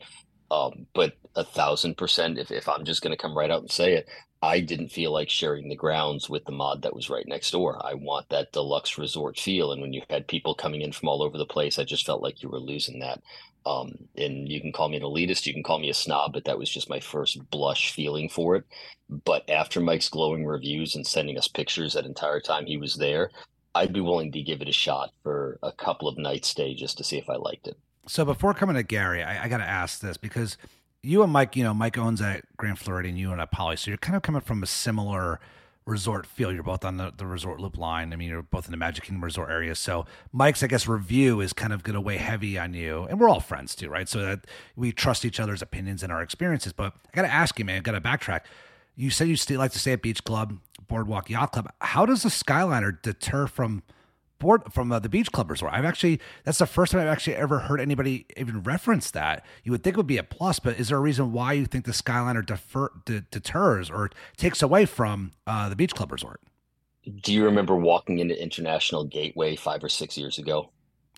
[0.50, 3.72] Um, but a thousand percent, if, if I'm just going to come right out and
[3.72, 4.10] say it,
[4.42, 7.80] I didn't feel like sharing the grounds with the mod that was right next door.
[7.86, 9.72] I want that deluxe resort feel.
[9.72, 12.24] And when you had people coming in from all over the place, I just felt
[12.24, 13.22] like you were losing that.
[13.66, 16.46] Um, and you can call me an elitist, you can call me a snob, but
[16.46, 18.64] that was just my first blush feeling for it.
[19.24, 23.30] But after Mike's glowing reviews and sending us pictures that entire time he was there,
[23.76, 26.98] I'd be willing to give it a shot for a couple of nights stay just
[26.98, 27.78] to see if I liked it.
[28.08, 30.58] So before coming to Gary, I, I got to ask this because
[31.04, 33.92] you and Mike, you know, Mike owns at Grand Floridian, you and at Poly, so
[33.92, 35.40] you're kind of coming from a similar
[35.92, 36.52] resort feel.
[36.52, 38.14] You're both on the, the resort loop line.
[38.14, 39.76] I mean, you're both in the Magic Kingdom resort area.
[39.76, 43.20] So Mike's, I guess, review is kind of going to weigh heavy on you, and
[43.20, 44.10] we're all friends too, right?
[44.10, 46.74] So that we trust each other's opinions and our experiences.
[46.74, 48.42] But I got to ask you, man, I got to backtrack.
[48.96, 51.72] You said you still like to stay at Beach Club, Boardwalk Yacht Club.
[51.82, 53.84] How does the Skyliner deter from
[54.42, 55.72] board from uh, the beach club resort.
[55.74, 59.46] I've actually that's the first time I've actually ever heard anybody even reference that.
[59.64, 61.66] You would think it would be a plus, but is there a reason why you
[61.66, 66.42] think the Skyliner defer, de- deters or takes away from uh, the beach club resort?
[67.22, 70.70] Do you remember walking into International Gateway five or six years ago?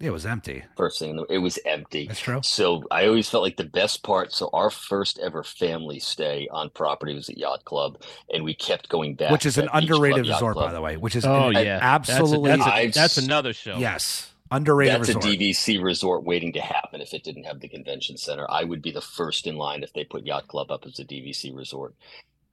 [0.04, 0.63] It was empty.
[0.76, 2.08] First thing, the- it was empty.
[2.08, 2.42] That's true.
[2.44, 4.34] So I always felt like the best part.
[4.34, 8.02] So our first ever family stay on property was at Yacht Club,
[8.34, 9.32] and we kept going back.
[9.32, 10.68] Which is an underrated Club, resort, Club.
[10.68, 10.98] by the way.
[10.98, 13.78] Which is Oh an- yeah, absolutely That's, a, I've that's, a, that's another show.
[13.78, 15.22] yes, underrated resort.
[15.24, 15.38] That's a.
[15.38, 18.46] DVC resort waiting to happen if it didn't have the convention center.
[18.52, 21.06] I would be the first in line if they put Yacht Club up as a
[21.06, 21.96] DVC resort.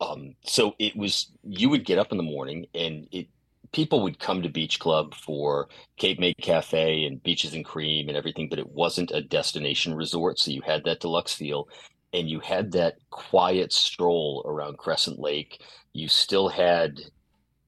[0.01, 3.27] Um, so it was you would get up in the morning and it
[3.73, 8.17] people would come to Beach Club for Cape May Cafe and beaches and cream and
[8.17, 10.39] everything, but it wasn't a destination resort.
[10.39, 11.69] So you had that deluxe feel
[12.13, 15.63] and you had that quiet stroll around Crescent Lake.
[15.93, 17.01] You still had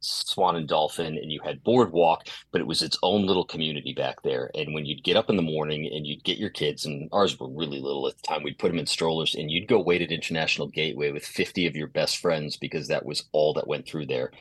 [0.00, 4.20] Swan and Dolphin and you had Boardwalk, but it was its own little community back
[4.22, 4.50] there.
[4.54, 7.38] And when you'd get up in the morning and you'd get your kids, and ours
[7.38, 10.02] were really little at the time, we'd put them in strollers and you'd go wait
[10.02, 13.86] at International Gateway with 50 of your best friends because that was all that went
[13.86, 14.32] through there.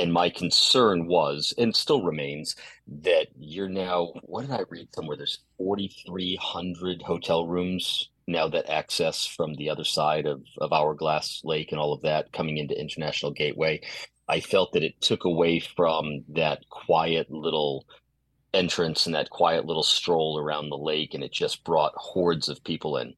[0.00, 2.56] And my concern was, and still remains,
[3.02, 5.18] that you're now, what did I read somewhere?
[5.18, 11.70] There's 4,300 hotel rooms now that access from the other side of, of Hourglass Lake
[11.70, 13.82] and all of that coming into International Gateway.
[14.26, 17.84] I felt that it took away from that quiet little
[18.54, 22.64] entrance and that quiet little stroll around the lake, and it just brought hordes of
[22.64, 23.14] people in.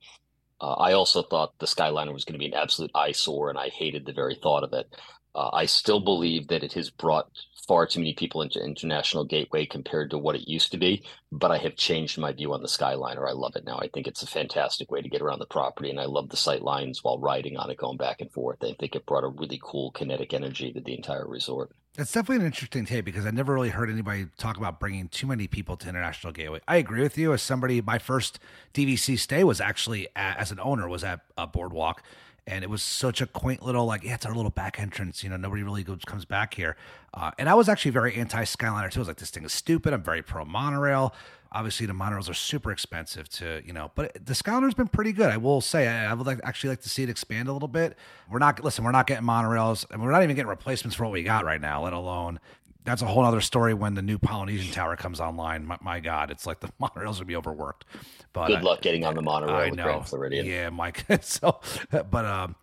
[0.61, 3.69] Uh, I also thought the Skyliner was going to be an absolute eyesore, and I
[3.69, 4.93] hated the very thought of it.
[5.35, 7.29] Uh, I still believe that it has brought
[7.67, 11.51] far too many people into International Gateway compared to what it used to be, but
[11.51, 13.29] I have changed my view on the Skyliner.
[13.29, 13.79] I love it now.
[13.79, 16.37] I think it's a fantastic way to get around the property, and I love the
[16.37, 18.59] sight lines while riding on it, going back and forth.
[18.63, 21.71] I think it brought a really cool kinetic energy to the entire resort.
[21.99, 25.27] It's definitely an interesting take because I never really heard anybody talk about bringing too
[25.27, 26.61] many people to International Gateway.
[26.67, 27.35] I agree with you.
[27.35, 28.39] As somebody, my first
[28.73, 32.03] DVC stay was actually at, as an owner was at a Boardwalk,
[32.47, 35.23] and it was such a quaint little like yeah, it's our little back entrance.
[35.23, 36.77] You know, nobody really goes, comes back here,
[37.15, 39.01] uh, and I was actually very anti Skyliner too.
[39.01, 39.93] I was like, this thing is stupid.
[39.93, 41.15] I'm very pro monorail.
[41.55, 45.31] Obviously, the monorails are super expensive to you know, but the Skyliner's been pretty good.
[45.31, 47.69] I will say, I, I would like actually like to see it expand a little
[47.69, 47.97] bit.
[48.31, 51.13] We're not listen, we're not getting monorails, and we're not even getting replacements for what
[51.13, 51.85] we got right now.
[51.85, 52.41] Let alone
[52.85, 55.67] that's a whole other story when the new Polynesian Tower comes online.
[55.67, 57.85] My, my God, it's like the monorails would be overworked.
[58.33, 59.85] But Good I- luck getting on the monorail I with know.
[59.85, 60.47] Grand Floridian.
[60.47, 61.05] Yeah, Mike.
[61.23, 62.57] so, but um,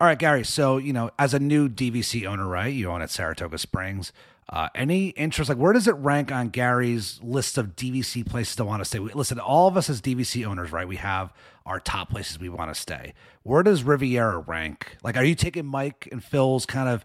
[0.00, 0.44] all right, Gary.
[0.44, 2.72] So you know, as a new DVC owner, right?
[2.72, 4.12] You own at Saratoga Springs.
[4.52, 5.48] Uh, any interest?
[5.48, 8.98] Like, where does it rank on Gary's list of DVC places to want to stay?
[8.98, 10.88] We, listen, all of us as DVC owners, right?
[10.88, 11.32] We have
[11.64, 13.14] our top places we want to stay.
[13.44, 14.96] Where does Riviera rank?
[15.04, 17.04] Like, are you taking Mike and Phil's kind of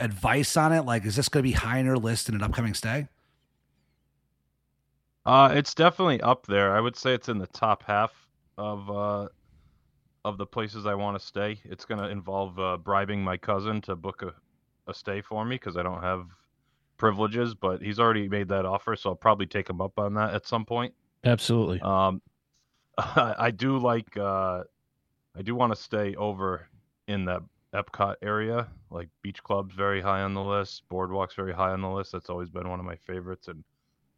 [0.00, 0.82] advice on it?
[0.82, 3.08] Like, is this going to be high on your list in an upcoming stay?
[5.26, 6.74] Uh, it's definitely up there.
[6.74, 8.12] I would say it's in the top half
[8.56, 9.28] of uh,
[10.24, 11.58] of the places I want to stay.
[11.64, 14.32] It's going to involve uh, bribing my cousin to book a,
[14.90, 16.26] a stay for me because I don't have
[16.96, 20.34] privileges, but he's already made that offer, so I'll probably take him up on that
[20.34, 20.94] at some point.
[21.24, 21.80] Absolutely.
[21.80, 22.20] Um,
[22.98, 24.62] I do like, uh,
[25.36, 26.68] I do want to stay over
[27.08, 27.42] in that
[27.74, 28.68] Epcot area.
[28.90, 30.82] Like beach clubs, very high on the list.
[30.90, 32.12] Boardwalks, very high on the list.
[32.12, 33.48] That's always been one of my favorites.
[33.48, 33.62] And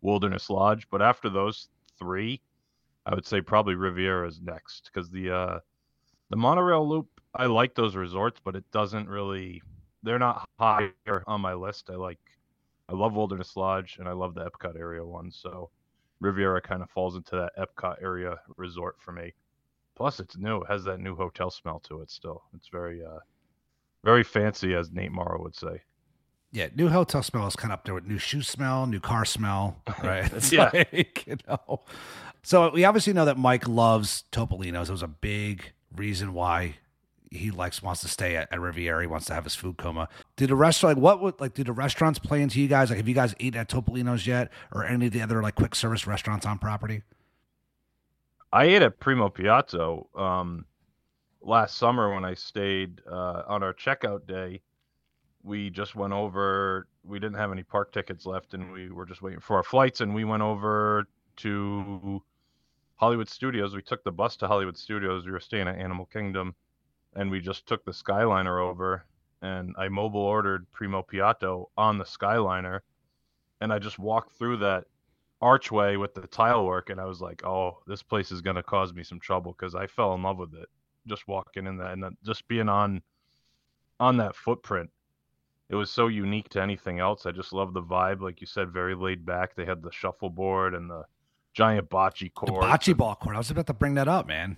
[0.01, 0.87] Wilderness Lodge.
[0.91, 2.41] But after those three,
[3.07, 5.59] I would say probably Riviera is next because the uh,
[6.31, 7.09] the monorail loop.
[7.35, 9.63] I like those resorts, but it doesn't really.
[10.03, 11.89] They're not higher on my list.
[11.89, 12.19] I like,
[12.89, 15.31] I love Wilderness Lodge and I love the Epcot area one.
[15.31, 15.71] So
[16.21, 19.33] Riviera kind of falls into that Epcot area resort for me.
[19.95, 20.63] Plus, it's new.
[20.63, 22.11] It has that new hotel smell to it.
[22.11, 23.21] Still, it's very, uh,
[24.05, 25.83] very fancy, as Nate Morrow would say.
[26.51, 29.25] Yeah, new hotel smell is kind of up there with new shoe smell, new car
[29.25, 30.31] smell, right?
[30.33, 30.71] It's Yeah.
[30.75, 31.81] like, you know.
[32.43, 34.89] So we obviously know that Mike loves Topolino's.
[34.89, 36.77] It was a big reason why
[37.31, 39.01] he likes wants to stay at, at Riviera.
[39.01, 40.09] He wants to have his food coma.
[40.37, 42.91] Did the restaurant like what would like do the restaurants play into you guys?
[42.91, 45.75] Like have you guys eaten at Topolino's yet or any of the other like quick
[45.75, 47.01] service restaurants on property?
[48.53, 50.67] I ate at Primo Piatto um,
[51.45, 54.63] last summer when I stayed uh, on our checkout day.
[55.43, 56.87] We just went over.
[57.05, 60.01] We didn't have any park tickets left, and we were just waiting for our flights.
[60.01, 61.07] And we went over
[61.39, 62.23] to
[62.97, 63.75] Hollywood Studios.
[63.75, 65.27] We took the bus to Hollywood Studios.
[65.27, 66.55] We were staying at Animal Kingdom,
[67.15, 69.05] and we just took the Skyliner over.
[69.41, 72.81] And I mobile ordered Primo Piatto on the Skyliner,
[73.61, 74.85] and I just walked through that
[75.41, 78.63] archway with the tile work and I was like, "Oh, this place is going to
[78.63, 80.69] cause me some trouble cuz I fell in love with it
[81.07, 83.03] just walking in that and then just being on
[84.01, 84.91] on that footprint.
[85.69, 87.25] It was so unique to anything else.
[87.25, 89.55] I just love the vibe like you said very laid back.
[89.55, 91.05] They had the shuffleboard and the
[91.55, 92.63] giant bocce The court.
[92.65, 93.37] bocce ball court.
[93.37, 94.57] I was about to bring that up, man.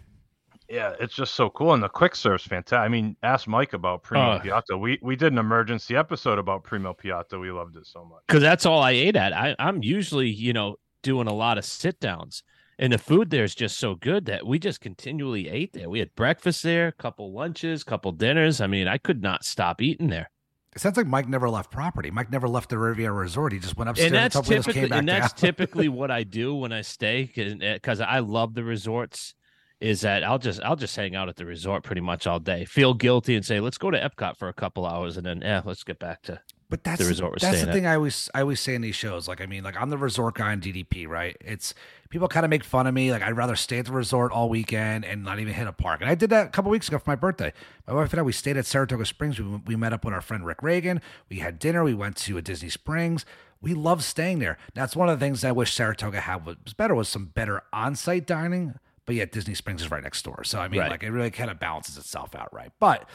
[0.68, 2.78] Yeah, it's just so cool and the quick serve's fantastic.
[2.78, 4.40] I mean, ask Mike about Primo Uh.
[4.42, 4.80] Piatto.
[4.80, 7.38] We we did an emergency episode about Primo Piatto.
[7.38, 8.22] We loved it so much.
[8.26, 9.32] because that's all I ate at.
[9.34, 12.42] I, I'm usually, you know, doing a lot of sit downs,
[12.78, 15.88] and the food there is just so good that we just continually ate there.
[15.88, 18.60] We had breakfast there, couple lunches, couple dinners.
[18.60, 20.30] I mean, I could not stop eating there.
[20.74, 22.10] It sounds like Mike never left property.
[22.10, 23.52] Mike never left the Riviera Resort.
[23.52, 26.24] He just went upstairs and that's and typically came back and that's typically what I
[26.24, 29.34] do when I stay because eh, I love the resorts.
[29.80, 32.64] Is that I'll just I'll just hang out at the resort pretty much all day.
[32.64, 35.62] Feel guilty and say let's go to Epcot for a couple hours and then yeah
[35.64, 36.40] let's get back to
[36.74, 37.72] But that's the resort that's the at.
[37.74, 39.28] thing I always I always say in these shows.
[39.28, 41.36] Like I mean, like I'm the resort guy in DDP, right?
[41.40, 41.72] It's
[42.10, 43.12] people kind of make fun of me.
[43.12, 46.00] Like I'd rather stay at the resort all weekend and not even hit a park.
[46.00, 47.52] And I did that a couple weeks ago for my birthday.
[47.86, 49.38] My wife and I we stayed at Saratoga Springs.
[49.38, 51.00] We we met up with our friend Rick Reagan.
[51.28, 51.84] We had dinner.
[51.84, 53.24] We went to a Disney Springs.
[53.60, 54.58] We love staying there.
[54.74, 58.26] That's one of the things I wish Saratoga had was better was some better on-site
[58.26, 58.74] dining.
[59.06, 60.42] But yet Disney Springs is right next door.
[60.44, 60.90] So I mean, Right.
[60.90, 62.72] like it really kind of balances itself out, right?
[62.80, 63.08] But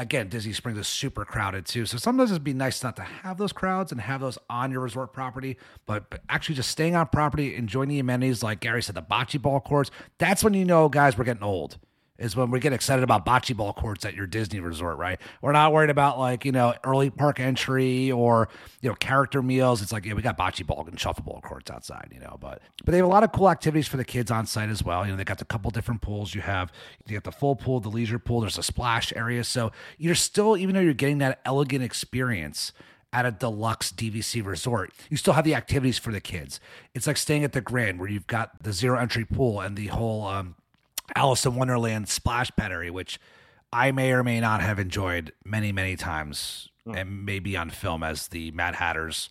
[0.00, 1.84] again, Disney Springs is super crowded too.
[1.84, 4.80] So sometimes it'd be nice not to have those crowds and have those on your
[4.80, 8.94] resort property, but, but actually just staying on property, enjoying the amenities, like Gary said,
[8.96, 9.90] the bocce ball courts.
[10.18, 11.78] That's when you know, guys, we're getting old.
[12.20, 15.18] Is when we get excited about bocce ball courts at your Disney resort, right?
[15.40, 18.50] We're not worried about like, you know, early park entry or,
[18.82, 19.80] you know, character meals.
[19.80, 22.92] It's like, yeah, we got bocce ball and shuffleboard courts outside, you know, but but
[22.92, 25.04] they have a lot of cool activities for the kids on site as well.
[25.06, 26.34] You know, they got a couple different pools.
[26.34, 26.70] You have
[27.06, 29.42] you got the full pool, the leisure pool, there's a splash area.
[29.42, 32.72] So you're still, even though you're getting that elegant experience
[33.12, 36.60] at a deluxe DVC resort, you still have the activities for the kids.
[36.94, 39.88] It's like staying at the Grand where you've got the zero entry pool and the
[39.88, 40.54] whole um
[41.14, 43.18] Alice in Wonderland splash pad which
[43.72, 48.28] I may or may not have enjoyed many, many times, and maybe on film as
[48.28, 49.30] the Mad Hatter's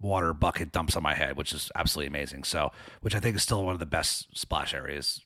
[0.00, 2.44] water bucket dumps on my head, which is absolutely amazing.
[2.44, 5.22] So, which I think is still one of the best splash areas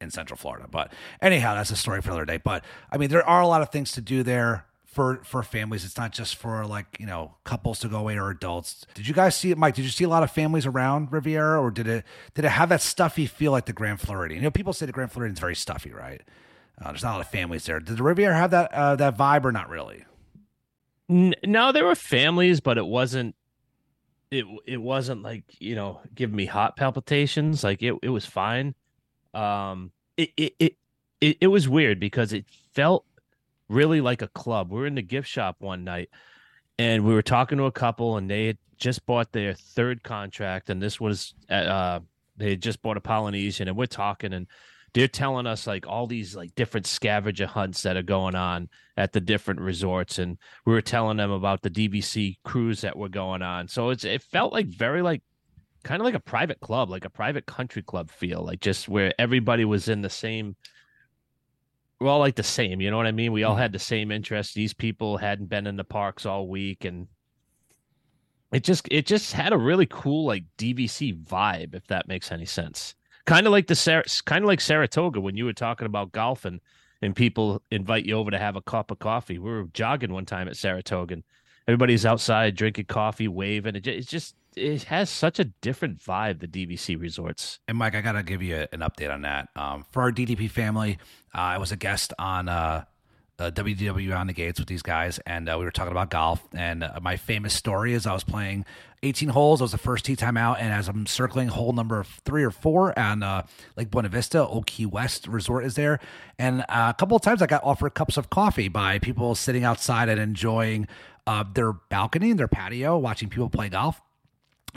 [0.00, 0.66] in Central Florida.
[0.70, 2.38] But anyhow, that's a story for another day.
[2.38, 5.84] But I mean, there are a lot of things to do there for for families.
[5.84, 8.86] It's not just for like you know couples to go away or adults.
[8.94, 9.74] Did you guys see it, Mike?
[9.74, 12.70] Did you see a lot of families around Riviera, or did it did it have
[12.70, 14.40] that stuffy feel like the Grand Floridian?
[14.40, 16.22] You know, people say the Grand Floridian is very stuffy, right?
[16.80, 17.78] Uh, there's not a lot of families there.
[17.78, 20.06] Did the Riviera have that uh, that vibe or not really?
[21.08, 23.36] No, there were families, but it wasn't.
[24.30, 27.62] It it wasn't like you know giving me hot palpitations.
[27.62, 28.74] Like it it was fine.
[29.34, 30.76] Um, it it it
[31.20, 33.04] it, it was weird because it felt
[33.68, 34.70] really like a club.
[34.70, 36.10] We were in the gift shop one night,
[36.78, 40.70] and we were talking to a couple, and they had just bought their third contract,
[40.70, 42.00] and this was at, uh,
[42.36, 44.46] they had just bought a Polynesian, and we're talking, and
[44.96, 49.12] they're telling us like all these like different scavenger hunts that are going on at
[49.12, 53.42] the different resorts, and we were telling them about the DVC cruise that were going
[53.42, 53.68] on.
[53.68, 55.22] So it's it felt like very like
[55.84, 59.12] kind of like a private club, like a private country club feel, like just where
[59.18, 60.56] everybody was in the same.
[61.98, 63.32] We're all like the same, you know what I mean?
[63.32, 63.62] We all mm-hmm.
[63.62, 64.52] had the same interests.
[64.52, 67.08] These people hadn't been in the parks all week, and
[68.52, 72.44] it just it just had a really cool like DVC vibe, if that makes any
[72.44, 72.94] sense.
[73.24, 76.44] Kind of like the Sar- kind of like Saratoga when you were talking about golf
[76.44, 76.60] and
[77.02, 79.38] and people invite you over to have a cup of coffee.
[79.38, 81.24] We were jogging one time at Saratoga, and
[81.66, 83.76] everybody's outside drinking coffee, waving.
[83.76, 86.40] It just, it's just it has such a different vibe.
[86.40, 87.60] The DVC resorts.
[87.68, 89.48] And Mike, I gotta give you an update on that.
[89.54, 90.98] Um, for our DDP family,
[91.34, 92.84] uh, I was a guest on uh,
[93.38, 96.42] uh, WDW Beyond the Gates with these guys, and uh, we were talking about golf.
[96.54, 98.64] And uh, my famous story is I was playing
[99.02, 99.60] 18 holes.
[99.60, 102.50] I was the first tee time out, and as I'm circling hole number three or
[102.50, 106.00] four on uh, Lake Buena Vista, Old Key West Resort is there,
[106.38, 109.64] and uh, a couple of times I got offered cups of coffee by people sitting
[109.64, 110.88] outside and enjoying
[111.26, 114.00] uh, their balcony, and their patio, watching people play golf.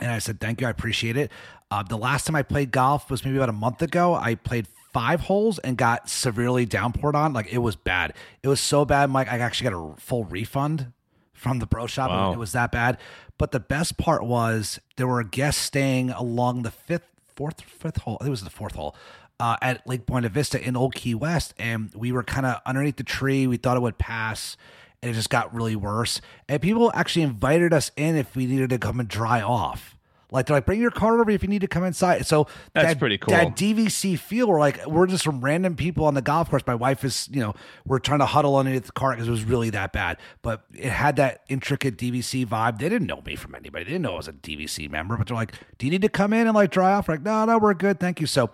[0.01, 0.67] And I said, thank you.
[0.67, 1.31] I appreciate it.
[1.71, 4.15] Uh, the last time I played golf was maybe about a month ago.
[4.15, 7.33] I played five holes and got severely downpoured on.
[7.33, 8.13] Like it was bad.
[8.41, 9.31] It was so bad, Mike.
[9.31, 10.91] I actually got a full refund
[11.33, 12.09] from the pro shop.
[12.09, 12.33] Wow.
[12.33, 12.97] It was that bad.
[13.37, 18.17] But the best part was there were guests staying along the fifth, fourth, fifth hole.
[18.19, 18.95] I think it was the fourth hole.
[19.39, 22.97] Uh, at Lake Buena Vista in Old Key West, and we were kind of underneath
[22.97, 23.47] the tree.
[23.47, 24.57] We thought it would pass,
[25.01, 26.21] and it just got really worse.
[26.47, 29.95] And people actually invited us in if we needed to come and dry off.
[30.31, 32.27] Like they're like, bring your car over if you need to come inside.
[32.27, 33.33] So That's that, pretty cool.
[33.33, 36.61] That DVC feel, we're like, we're just some random people on the golf course.
[36.67, 39.43] My wife is, you know, we're trying to huddle underneath the car because it was
[39.43, 40.17] really that bad.
[40.43, 42.77] But it had that intricate DVC vibe.
[42.77, 43.85] They didn't know me from anybody.
[43.85, 45.17] They didn't know I was a DVC member.
[45.17, 47.07] But they're like, do you need to come in and like dry off?
[47.07, 48.27] We're like, no, no, we're good, thank you.
[48.27, 48.51] So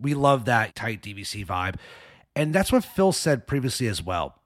[0.00, 1.74] we love that tight DVC vibe,
[2.36, 4.37] and that's what Phil said previously as well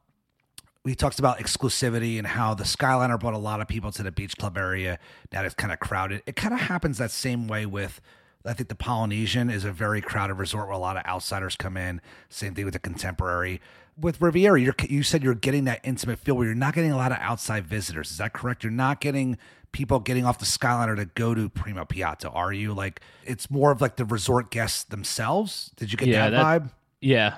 [0.85, 4.11] he talks about exclusivity and how the Skyliner brought a lot of people to the
[4.11, 4.99] beach club area.
[5.31, 6.23] That is kind of crowded.
[6.27, 8.01] It kind of happens that same way with,
[8.45, 11.77] I think the Polynesian is a very crowded resort where a lot of outsiders come
[11.77, 12.01] in.
[12.29, 13.61] Same thing with the Contemporary.
[13.97, 16.97] With Riviera, you're, you said you're getting that intimate feel where you're not getting a
[16.97, 18.11] lot of outside visitors.
[18.11, 18.65] Is that correct?
[18.65, 19.39] You're not getting
[19.71, 22.73] people getting off the Skyliner to go to Primo Piatto, are you?
[22.75, 25.71] Like it's more of like the resort guests themselves.
[25.77, 26.71] Did you get Yeah, that, that- vibe?
[27.01, 27.35] Yeah,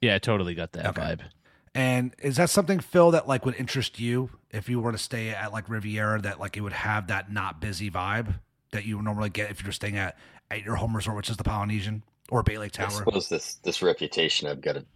[0.00, 1.00] yeah, I totally got that Okay.
[1.02, 1.20] vibe.
[1.74, 5.30] And is that something, Phil, that like would interest you if you were to stay
[5.30, 6.20] at like Riviera?
[6.20, 8.34] That like it would have that not busy vibe
[8.72, 10.16] that you would normally get if you're staying at
[10.50, 12.88] at your home resort, which is the Polynesian or Bay Lake Tower?
[12.88, 14.86] I suppose this this reputation I've got of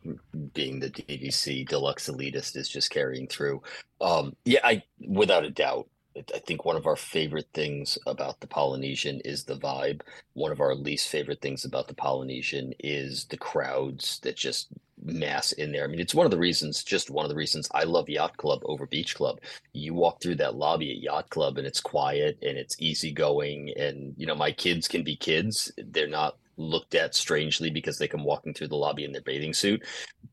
[0.53, 3.62] being the DVC deluxe elitist is just carrying through.
[4.01, 5.89] Um, yeah, I without a doubt.
[6.35, 10.01] I think one of our favorite things about the Polynesian is the vibe.
[10.33, 14.69] One of our least favorite things about the Polynesian is the crowds that just
[15.02, 15.85] mass in there.
[15.85, 18.37] I mean, it's one of the reasons, just one of the reasons I love Yacht
[18.37, 19.40] Club over Beach Club.
[19.72, 23.72] You walk through that lobby at Yacht Club and it's quiet and it's easygoing.
[23.76, 25.70] And, you know, my kids can be kids.
[25.76, 29.52] They're not looked at strangely because they come walking through the lobby in their bathing
[29.52, 29.85] suit.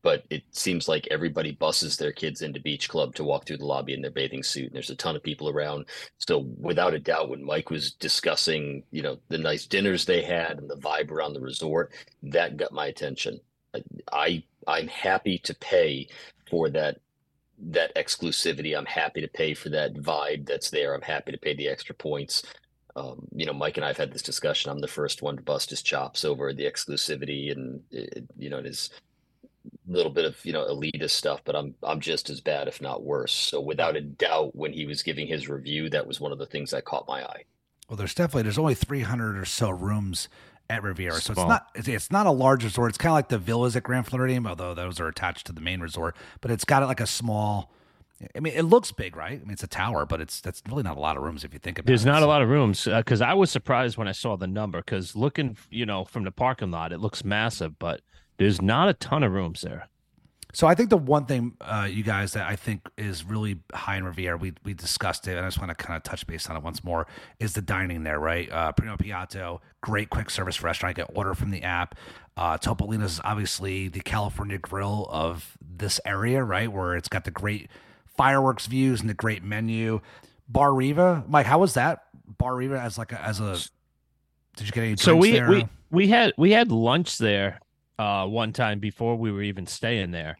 [0.02, 3.66] But it seems like everybody buses their kids into Beach Club to walk through the
[3.66, 4.66] lobby in their bathing suit.
[4.66, 5.86] And there's a ton of people around.
[6.18, 10.58] So without a doubt, when Mike was discussing, you know, the nice dinners they had
[10.58, 13.40] and the vibe around the resort, that got my attention.
[14.12, 16.08] I I'm happy to pay
[16.50, 16.98] for that
[17.58, 18.76] that exclusivity.
[18.76, 20.94] I'm happy to pay for that vibe that's there.
[20.94, 22.42] I'm happy to pay the extra points.
[22.96, 24.70] Um, you know, Mike and I have had this discussion.
[24.70, 28.62] I'm the first one to bust his chops over the exclusivity and it, you know
[28.62, 28.90] his
[29.86, 33.02] little bit of you know elitist stuff, but I'm I'm just as bad, if not
[33.02, 33.32] worse.
[33.32, 36.46] So without a doubt, when he was giving his review, that was one of the
[36.46, 37.44] things that caught my eye.
[37.88, 40.28] Well, there's definitely there's only 300 or so rooms
[40.70, 42.90] at Riviera, so it's not it's, not a large resort.
[42.90, 45.60] It's kind of like the villas at Grand Floridian, although those are attached to the
[45.60, 46.16] main resort.
[46.40, 47.70] But it's got like a small.
[48.34, 49.40] I mean, it looks big, right?
[49.40, 51.52] I mean, it's a tower, but it's that's really not a lot of rooms if
[51.52, 52.06] you think about There's it.
[52.06, 54.46] There's not a lot of rooms uh, because I was surprised when I saw the
[54.46, 54.78] number.
[54.78, 58.00] Because looking, you know, from the parking lot, it looks massive, but
[58.38, 59.88] there's not a ton of rooms there.
[60.54, 63.96] So I think the one thing, uh, you guys, that I think is really high
[63.96, 66.48] in Riviera, we we discussed it, and I just want to kind of touch base
[66.48, 67.08] on it once more,
[67.40, 68.50] is the dining there, right?
[68.50, 70.96] Uh, Primo Piatto, great quick service restaurant.
[70.96, 71.96] You can order from the app.
[72.36, 76.70] Uh, Topolino's is obviously the California grill of this area, right?
[76.72, 77.68] Where it's got the great
[78.06, 80.00] fireworks views and the great menu.
[80.48, 82.04] Bar Riva, Mike, how was that?
[82.38, 83.58] Bar Riva as like a, as a,
[84.56, 84.96] did you get any?
[84.98, 85.48] So we there?
[85.48, 87.60] we we had we had lunch there
[87.98, 90.38] uh one time before we were even staying there.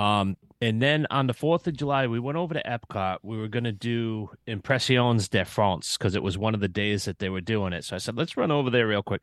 [0.00, 3.18] Um And then on the 4th of July, we went over to Epcot.
[3.22, 7.04] We were going to do Impressions de France because it was one of the days
[7.06, 7.84] that they were doing it.
[7.84, 9.22] So I said, let's run over there real quick.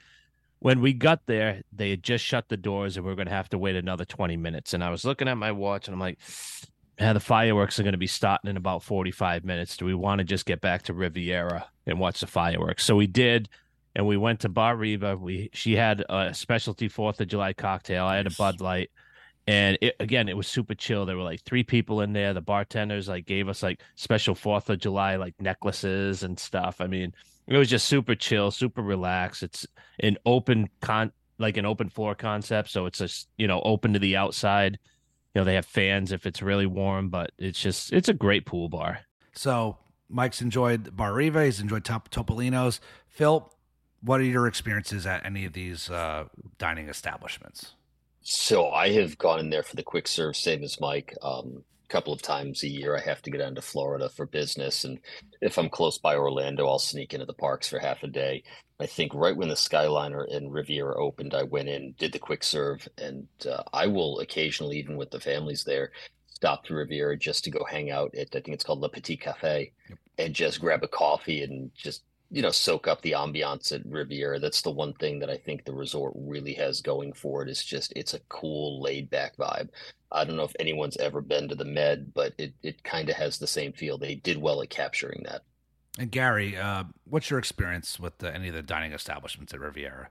[0.60, 3.34] When we got there, they had just shut the doors and we are going to
[3.34, 4.74] have to wait another 20 minutes.
[4.74, 6.18] And I was looking at my watch and I'm like,
[7.00, 9.78] yeah, the fireworks are going to be starting in about 45 minutes.
[9.78, 12.84] Do we want to just get back to Riviera and watch the fireworks?
[12.84, 13.50] So we did.
[13.96, 15.16] And we went to Bar Riva.
[15.18, 18.06] We she had a specialty Fourth of July cocktail.
[18.06, 18.90] I had a Bud Light
[19.48, 21.06] and it, again it was super chill.
[21.06, 22.34] There were like three people in there.
[22.34, 26.82] The bartenders like gave us like special fourth of july like necklaces and stuff.
[26.82, 27.14] I mean
[27.48, 29.44] it was just super chill super relaxed.
[29.44, 29.66] It's
[30.02, 34.00] an open con like an open floor concept so it's just you know open to
[34.00, 34.78] the outside.
[35.34, 38.46] You know they have fans if it's really warm but it's just it's a great
[38.46, 39.00] pool bar.
[39.34, 39.78] So
[40.10, 42.82] mike's enjoyed bar riva he's enjoyed Top- topolino's.
[43.08, 43.54] Phil
[44.02, 46.26] what are your experiences at any of these uh,
[46.60, 47.74] dining establishments
[48.30, 51.16] so I have gone in there for the quick serve, same as Mike.
[51.22, 54.26] Um, a couple of times a year, I have to get down to Florida for
[54.26, 55.00] business, and
[55.40, 58.44] if I'm close by Orlando, I'll sneak into the parks for half a day.
[58.82, 62.44] I think right when the Skyliner and Riviera opened, I went in, did the quick
[62.44, 65.94] serve, and uh, I will occasionally, even with the families there,
[66.28, 69.16] stop to Riviera just to go hang out at I think it's called Le Petit
[69.16, 69.98] Cafe, yep.
[70.18, 74.40] and just grab a coffee and just you know soak up the ambiance at Riviera.
[74.40, 77.50] That's the one thing that I think the resort really has going for it.
[77.50, 79.70] Is just it's a cool, laid back vibe.
[80.12, 83.16] I don't know if anyone's ever been to the Med, but it it kind of
[83.16, 83.98] has the same feel.
[83.98, 85.44] They did well at capturing that.
[86.00, 90.10] And Gary, uh, what's your experience with the, any of the dining establishments at Riviera?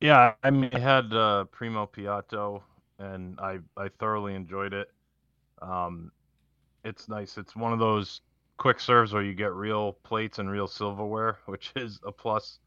[0.00, 2.62] Yeah, I mean, I had uh, Primo Piatto,
[2.98, 4.90] and I I thoroughly enjoyed it.
[5.60, 6.12] Um,
[6.84, 7.38] it's nice.
[7.38, 8.20] It's one of those
[8.56, 12.58] quick serves where you get real plates and real silverware, which is a plus.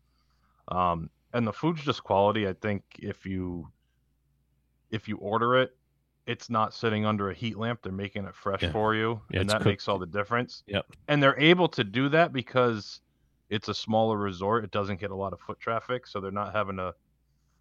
[0.68, 2.48] Um, and the food's just quality.
[2.48, 3.70] I think if you
[4.92, 5.76] if you order it,
[6.26, 7.82] it's not sitting under a heat lamp.
[7.84, 8.72] They're making it fresh yeah.
[8.72, 9.66] for you, yeah, and that cooked.
[9.66, 10.64] makes all the difference.
[10.68, 10.86] Yep.
[11.08, 13.02] And they're able to do that because
[13.50, 14.64] it's a smaller resort.
[14.64, 16.94] It doesn't get a lot of foot traffic, so they're not having to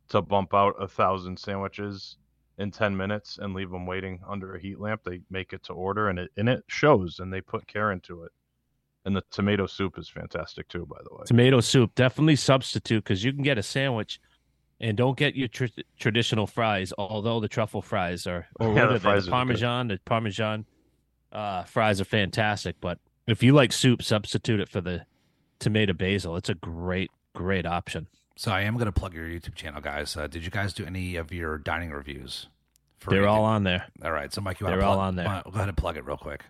[0.09, 2.17] to bump out a thousand sandwiches
[2.59, 5.03] in 10 minutes and leave them waiting under a heat lamp.
[5.05, 8.23] They make it to order and it and it shows and they put care into
[8.23, 8.33] it.
[9.05, 11.25] And the tomato soup is fantastic too, by the way.
[11.27, 14.21] Tomato soup definitely substitute because you can get a sandwich
[14.81, 15.67] and don't get your tr-
[15.99, 16.93] traditional fries.
[16.99, 20.67] Although the truffle fries are or yeah, the, fries the parmesan, the parmesan
[21.33, 22.77] uh, fries are fantastic.
[22.81, 25.07] But if you like soup, substitute it for the
[25.59, 26.37] tomato basil.
[26.37, 28.09] It's a great great option.
[28.37, 30.17] So I am going to plug your YouTube channel, guys.
[30.17, 32.49] Uh, did you guys do any of your dining reviews?
[32.99, 33.87] For They're all on there.
[34.05, 34.31] All right.
[34.33, 35.43] So Mike, you want to plug, all on there.
[35.45, 36.45] Go ahead and plug it real quick.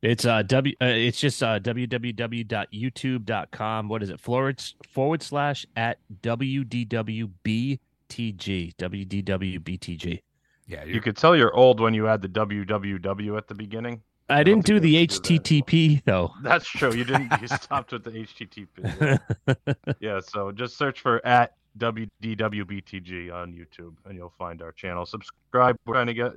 [0.00, 3.88] It's uh w uh, it's just uh www.youtube.com.
[3.88, 4.18] What is it?
[4.18, 4.60] Forward
[4.92, 7.78] forward slash at wdwbtg
[8.08, 10.22] wdwbtg.
[10.66, 14.02] Yeah, you could tell you're old when you add the www at the beginning.
[14.28, 16.32] I didn't do the HTTP do though.
[16.42, 16.94] That's true.
[16.94, 17.32] You didn't.
[17.40, 19.20] You stopped with the HTTP.
[19.46, 19.74] Yeah.
[20.00, 20.20] yeah.
[20.20, 25.06] So just search for at WDWBTG on YouTube, and you'll find our channel.
[25.06, 25.76] Subscribe.
[25.86, 26.32] We're trying to get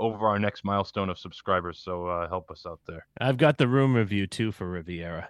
[0.00, 3.06] over our next milestone of subscribers, so uh, help us out there.
[3.20, 5.28] I've got the room review too for Riviera.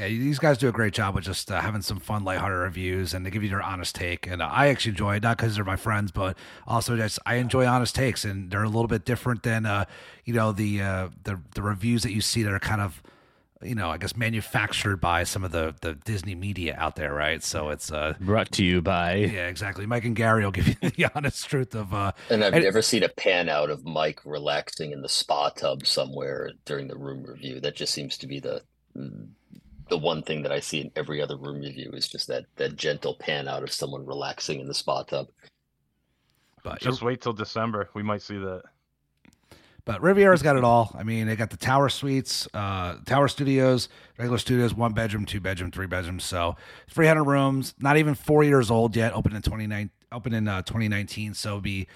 [0.00, 3.12] Yeah, these guys do a great job with just uh, having some fun, lighthearted reviews,
[3.12, 4.26] and they give you their honest take.
[4.26, 7.34] And uh, I actually enjoy it, not because they're my friends, but also just I
[7.34, 9.84] enjoy honest takes, and they're a little bit different than uh,
[10.24, 13.02] you know the uh, the the reviews that you see that are kind of
[13.60, 17.42] you know I guess manufactured by some of the the Disney media out there, right?
[17.42, 19.84] So it's uh, brought to you by yeah, exactly.
[19.84, 21.92] Mike and Gary will give you the honest truth of.
[21.92, 25.50] Uh, and I've and, never seen a pan out of Mike relaxing in the spa
[25.50, 27.60] tub somewhere during the room review.
[27.60, 28.62] That just seems to be the
[29.90, 32.76] the one thing that I see in every other room review is just that that
[32.76, 35.28] gentle pan out of someone relaxing in the spa tub.
[36.62, 37.90] But just wait till December.
[37.94, 38.62] We might see that.
[39.84, 40.94] But Riviera's got it all.
[40.96, 43.88] I mean, they got the Tower Suites, uh, Tower Studios,
[44.18, 46.22] regular studios, one bedroom, two bedroom, three bedrooms.
[46.22, 46.56] So
[46.90, 49.14] 300 rooms, not even four years old yet.
[49.14, 51.34] Open in 29, open in uh, 2019.
[51.34, 51.88] So it'll be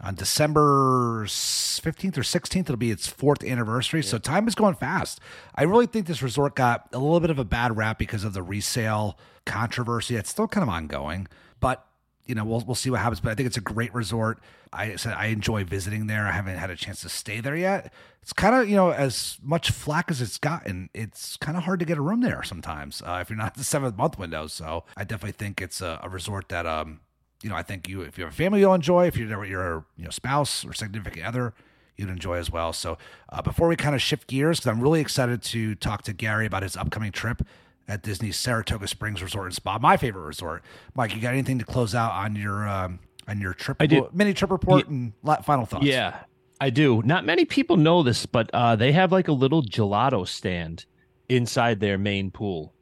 [0.00, 2.60] on December 15th or 16th.
[2.60, 4.00] It'll be its fourth anniversary.
[4.00, 4.06] Yeah.
[4.08, 5.20] So time is going fast.
[5.54, 8.32] I really think this resort got a little bit of a bad rap because of
[8.32, 10.16] the resale controversy.
[10.16, 11.28] It's still kind of ongoing,
[11.60, 11.84] but
[12.26, 13.20] you know, we'll, we'll see what happens.
[13.20, 14.38] But I think it's a great resort.
[14.72, 16.26] I said I enjoy visiting there.
[16.26, 17.92] I haven't had a chance to stay there yet.
[18.22, 21.80] It's kind of, you know, as much flack as it's gotten, it's kind of hard
[21.80, 24.46] to get a room there sometimes uh, if you're not the seventh month window.
[24.46, 27.00] So I definitely think it's a, a resort that, um,
[27.42, 29.06] you know, I think you if you have a family you'll enjoy.
[29.06, 31.54] If you're your you know spouse or significant other,
[31.96, 32.72] you'd enjoy as well.
[32.72, 36.12] So uh, before we kind of shift gears, because I'm really excited to talk to
[36.12, 37.42] Gary about his upcoming trip
[37.86, 40.62] at Disney's Saratoga Springs Resort and Spa, my favorite resort.
[40.94, 43.76] Mike, you got anything to close out on your um, on your trip?
[43.80, 44.08] I do.
[44.12, 44.92] Mini trip report yeah.
[44.92, 45.12] and
[45.44, 45.84] final thoughts.
[45.84, 46.20] Yeah.
[46.60, 47.02] I do.
[47.04, 50.86] Not many people know this, but uh, they have like a little gelato stand
[51.28, 52.74] inside their main pool,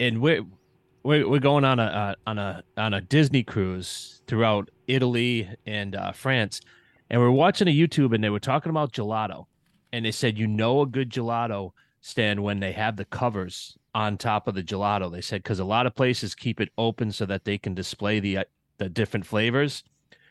[0.00, 0.46] and we're
[1.02, 6.12] we're, we're going on a on a on a Disney cruise throughout Italy and uh,
[6.12, 6.60] France,
[7.10, 9.46] and we're watching a YouTube, and they were talking about gelato,
[9.92, 14.16] and they said you know a good gelato stand when they have the covers on
[14.16, 15.10] top of the gelato.
[15.10, 18.20] They said because a lot of places keep it open so that they can display
[18.20, 18.44] the uh,
[18.78, 19.84] the different flavors.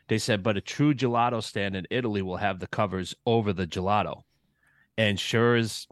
[0.08, 3.66] They said, but a true gelato stand in Italy will have the covers over the
[3.66, 4.22] gelato.
[4.96, 5.86] And sure as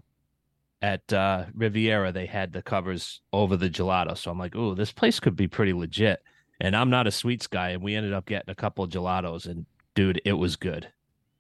[0.83, 4.17] at uh, Riviera, they had the covers over the gelato.
[4.17, 6.23] So I'm like, oh, this place could be pretty legit.
[6.61, 7.71] And I'm not a sweets guy.
[7.71, 9.47] And we ended up getting a couple of gelatos.
[9.47, 10.89] And dude, it was good.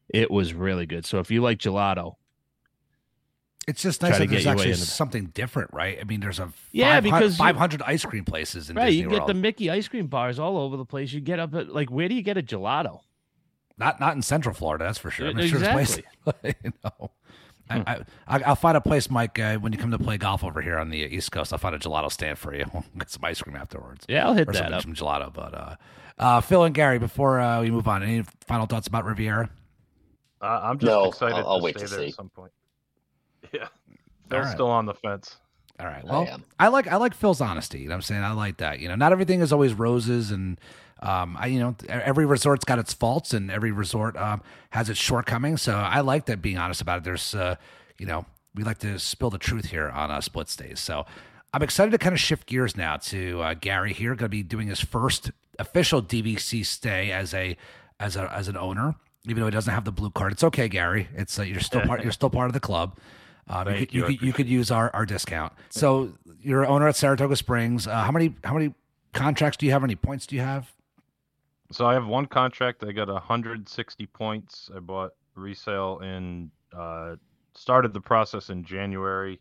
[0.08, 1.04] It was really good.
[1.04, 2.16] So if you like gelato,
[3.68, 5.98] It's just nice that there's actually something different, right?
[6.00, 9.02] I mean, there's a Yeah, 500 because you- 500 ice cream places in right, Disney
[9.02, 9.28] you get World.
[9.30, 11.12] the Mickey ice cream bars all over the place.
[11.12, 13.00] You get up at like, where do you get a gelato?
[13.78, 15.28] Not not in Central Florida, that's for sure.
[15.28, 16.54] I'm sure there's places- exactly.
[16.64, 17.10] you know.
[17.70, 17.82] Hmm.
[17.86, 19.38] I, I, I'll find a place, Mike.
[19.38, 21.74] Uh, when you come to play golf over here on the East Coast, I'll find
[21.74, 22.64] a gelato stand for you.
[22.72, 24.04] We'll get some ice cream afterwards.
[24.08, 24.82] Yeah, I'll hit or that something, up.
[24.82, 25.32] Some gelato.
[25.32, 25.76] But uh,
[26.18, 29.50] uh, Phil and Gary, before uh, we move on, any final thoughts about Riviera?
[30.40, 32.08] Uh, I'm just No, excited I'll- I'll to wait stay to there see.
[32.08, 32.52] at some point.
[33.52, 33.68] Yeah, All
[34.30, 34.52] Phil's right.
[34.54, 35.36] still on the fence.
[35.78, 36.04] All right.
[36.04, 36.44] Well, am.
[36.58, 37.80] I, like I like Phil's honesty.
[37.80, 38.22] You know what I'm saying?
[38.22, 38.80] I like that.
[38.80, 40.58] You know, not everything is always roses and
[41.00, 45.00] um I you know, every resort's got its faults and every resort um has its
[45.00, 45.62] shortcomings.
[45.62, 47.04] So I like that being honest about it.
[47.04, 47.56] There's uh
[47.98, 50.80] you know, we like to spill the truth here on uh, split stays.
[50.80, 51.06] So
[51.52, 54.42] I'm excited to kind of shift gears now to uh, Gary here, going to be
[54.42, 57.56] doing his first official DVC stay as a
[57.98, 58.94] as a as an owner,
[59.26, 60.32] even though he doesn't have the blue card.
[60.32, 61.08] It's okay, Gary.
[61.14, 62.98] It's uh, you're still part you're still part of the club.
[63.48, 65.52] Um, you, could, you, you, could, you could use our, our discount.
[65.70, 67.86] So you're an owner at Saratoga Springs.
[67.86, 68.74] Uh, how many how many
[69.12, 69.82] contracts do you have?
[69.82, 70.72] How many points do you have?
[71.72, 72.84] So I have one contract.
[72.84, 74.70] I got 160 points.
[74.74, 77.16] I bought resale in uh,
[77.54, 79.40] started the process in January.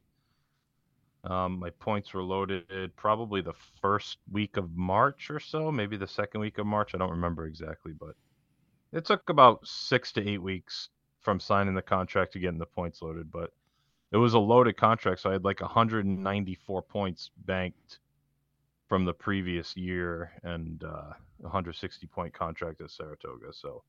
[1.23, 6.07] Um, my points were loaded probably the first week of March or so, maybe the
[6.07, 6.93] second week of March.
[6.93, 8.15] I don't remember exactly, but
[8.91, 10.89] it took about six to eight weeks
[11.21, 13.31] from signing the contract to getting the points loaded.
[13.31, 13.51] But
[14.11, 17.99] it was a loaded contract, so I had like 194 points banked
[18.87, 23.51] from the previous year and uh, 160 point contract at Saratoga.
[23.51, 23.83] So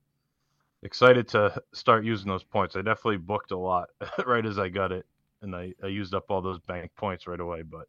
[0.83, 2.75] excited to start using those points.
[2.75, 3.89] I definitely booked a lot
[4.25, 5.05] right as I got it,
[5.41, 7.61] and I, I used up all those bank points right away.
[7.61, 7.87] But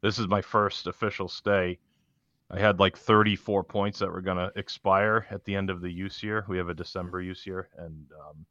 [0.00, 1.78] this is my first official stay.
[2.50, 5.90] I had like 34 points that were going to expire at the end of the
[5.90, 6.44] use year.
[6.46, 8.44] We have a December use year, and um,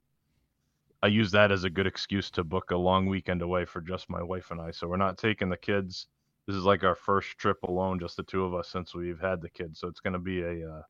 [1.03, 4.09] I use that as a good excuse to book a long weekend away for just
[4.09, 4.71] my wife and I.
[4.71, 6.07] So we're not taking the kids.
[6.47, 9.41] This is like our first trip alone, just the two of us since we've had
[9.41, 9.79] the kids.
[9.79, 10.81] So it's going to be a, uh,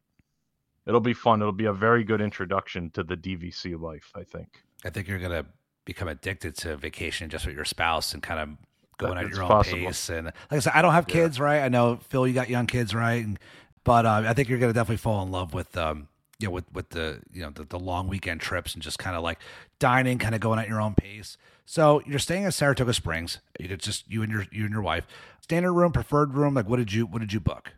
[0.87, 1.41] it'll be fun.
[1.41, 4.63] It'll be a very good introduction to the DVC life, I think.
[4.85, 5.45] I think you're gonna
[5.85, 8.49] become addicted to vacation just with your spouse and kind of
[8.97, 9.77] going That- at your own possible.
[9.85, 10.09] pace.
[10.09, 11.61] And like I said, I don't have kids, right?
[11.61, 13.23] I know Phil, you got young kids, right?
[13.23, 13.39] And,
[13.85, 16.65] but uh, I think you're gonna definitely fall in love with um, you know, with
[16.73, 19.39] with the you know the, the long weekend trips and just kind of like
[19.79, 21.37] dining, kind of going at your own pace.
[21.65, 23.39] So you're staying at Saratoga Springs.
[23.59, 25.07] It's just you and your you and your wife.
[25.41, 26.53] Standard room, preferred room.
[26.53, 27.71] Like what did you what did you book?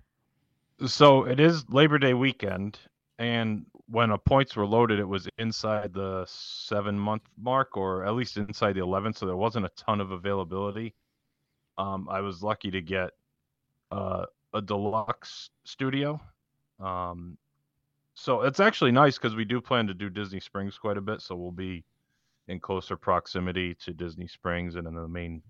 [0.85, 2.77] So it is Labor Day weekend,
[3.17, 8.13] and when a points were loaded, it was inside the seven month mark, or at
[8.15, 9.13] least inside the 11.
[9.13, 10.93] So there wasn't a ton of availability.
[11.77, 13.11] Um, I was lucky to get
[13.91, 16.19] uh, a deluxe studio.
[16.79, 17.37] Um,
[18.15, 21.21] so it's actually nice because we do plan to do Disney Springs quite a bit.
[21.21, 21.83] So we'll be
[22.47, 25.41] in closer proximity to Disney Springs and in the main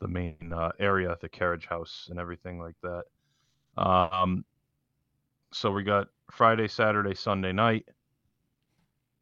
[0.00, 3.04] the main uh, area, the carriage house and everything like that.
[3.76, 4.44] Um,
[5.52, 7.88] so we got Friday, Saturday, Sunday night,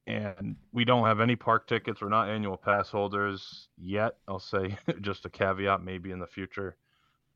[0.07, 2.01] and we don't have any park tickets.
[2.01, 4.17] We're not annual pass holders yet.
[4.29, 6.77] I'll say just a caveat, maybe in the future,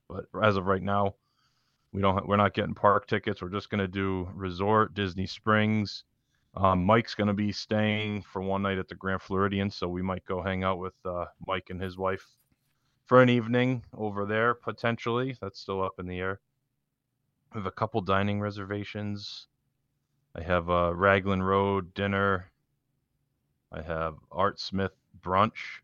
[0.09, 1.15] but as of right now,
[1.93, 2.29] we don't.
[2.29, 3.43] We're not getting park tickets.
[3.43, 6.05] We're just gonna do resort, Disney Springs.
[6.57, 10.25] Um, Mike's gonna be staying for one night at the Grand Floridian, so we might
[10.25, 12.27] go hang out with uh, Mike and his wife
[13.07, 15.37] for an evening over there potentially.
[15.41, 16.41] That's still up in the air.
[17.55, 19.49] We have a couple dining reservations.
[20.35, 22.51] I have uh, Raglan Road dinner.
[23.73, 25.81] I have Art Smith brunch.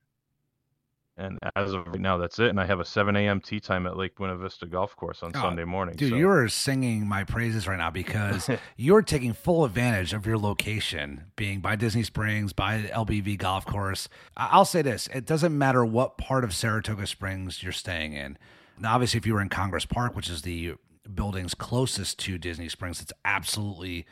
[1.19, 2.49] And as of right now, that's it.
[2.51, 3.41] And I have a 7 a.m.
[3.41, 5.97] tee time at Lake Buena Vista Golf Course on Oh, Sunday morning.
[5.97, 10.27] Dude, so- you are singing my praises right now because you're taking full advantage of
[10.27, 14.09] your location being by Disney Springs, by the LBV golf course.
[14.37, 18.37] I'll say this it doesn't matter what part of Saratoga Springs you're staying in.
[18.79, 20.75] Now, obviously, if you were in Congress Park, which is the
[21.15, 24.05] buildings closest to Disney Springs, it's absolutely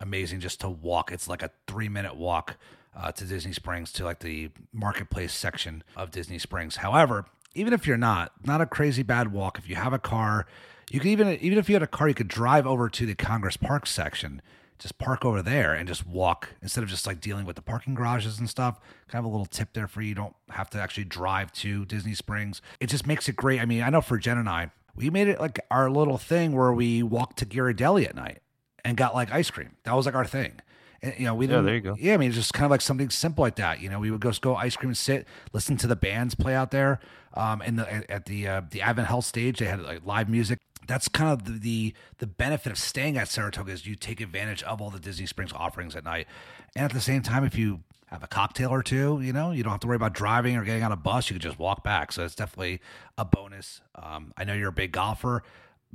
[0.00, 1.12] amazing just to walk.
[1.12, 2.56] It's like a three minute walk
[2.98, 6.76] uh, to Disney Springs to like the marketplace section of Disney Springs.
[6.76, 9.58] However, even if you're not, not a crazy bad walk.
[9.58, 10.46] If you have a car,
[10.90, 13.14] you can even even if you had a car, you could drive over to the
[13.14, 14.42] Congress Park section,
[14.78, 17.94] just park over there and just walk instead of just like dealing with the parking
[17.94, 18.80] garages and stuff.
[19.08, 20.10] Kind of a little tip there for you.
[20.10, 22.60] You don't have to actually drive to Disney Springs.
[22.80, 23.60] It just makes it great.
[23.60, 26.52] I mean, I know for Jen and I, we made it like our little thing
[26.52, 28.40] where we walked to Ghirardelli at night
[28.84, 29.76] and got like ice cream.
[29.84, 30.60] That was like our thing.
[31.02, 31.66] And, you know, we Yeah, didn't.
[31.66, 31.96] there you go.
[31.98, 33.80] Yeah, I mean, it's just kind of like something simple like that.
[33.80, 36.70] You know, we would go go ice cream, sit, listen to the bands play out
[36.70, 36.98] there.
[37.34, 40.28] Um, and the, at- at the uh, the Advent Health stage, they had like live
[40.28, 40.58] music.
[40.86, 44.62] That's kind of the, the the benefit of staying at Saratoga is you take advantage
[44.62, 46.26] of all the Disney Springs offerings at night,
[46.74, 49.62] and at the same time, if you have a cocktail or two, you know, you
[49.62, 51.28] don't have to worry about driving or getting on a bus.
[51.28, 52.10] You can just walk back.
[52.10, 52.80] So it's definitely
[53.18, 53.82] a bonus.
[53.94, 55.42] Um, I know you're a big golfer.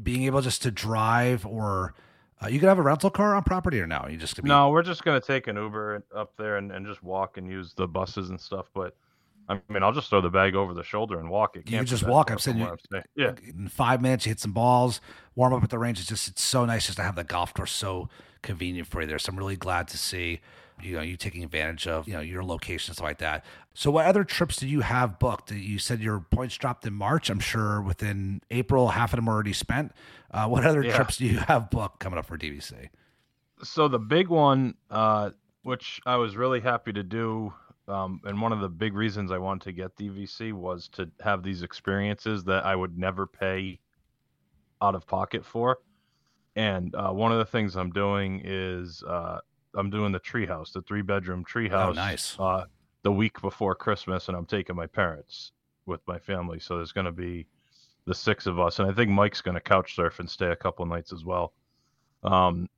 [0.01, 1.95] Being able just to drive or
[2.43, 4.05] uh, you could have a rental car on property or no?
[4.09, 7.03] You just be, No, we're just gonna take an Uber up there and, and just
[7.03, 8.67] walk and use the buses and stuff.
[8.73, 8.95] But
[9.49, 11.55] I mean, I'll just throw the bag over the shoulder and walk.
[11.55, 12.31] It You can't can be just walk.
[12.31, 13.03] I'm saying you- I'm.
[13.15, 15.01] Yeah, in five minutes you hit some balls,
[15.35, 15.99] warm up at the range.
[15.99, 18.09] It's just it's so nice just to have the golf course so
[18.41, 19.19] convenient for you there.
[19.19, 20.41] So I'm really glad to see
[20.86, 23.43] you know you taking advantage of you know your location stuff like that.
[23.73, 25.51] So what other trips do you have booked?
[25.51, 27.29] You said your points dropped in March.
[27.29, 29.91] I'm sure within April half of them are already spent.
[30.31, 30.95] Uh, what other Yeah.
[30.95, 32.89] trips do you have booked coming up for DVC?
[33.63, 35.29] so the big one, uh,
[35.61, 37.53] which I was really happy to do,
[37.88, 41.43] um, and one of the big reasons I wanted to get DVC was to have
[41.43, 43.79] these experiences that I would never pay
[44.81, 45.77] out of pocket for.
[46.57, 49.39] And uh, one of the things I'm doing is uh,
[49.76, 51.89] I'm doing the treehouse, the three bedroom treehouse.
[51.89, 52.36] Oh, nice.
[52.39, 52.65] Uh,
[53.03, 55.51] the week before Christmas, and I'm taking my parents
[55.86, 56.59] with my family.
[56.59, 57.47] So there's going to be
[58.05, 60.55] the six of us, and I think Mike's going to couch surf and stay a
[60.55, 61.53] couple nights as well.
[62.24, 62.69] Um,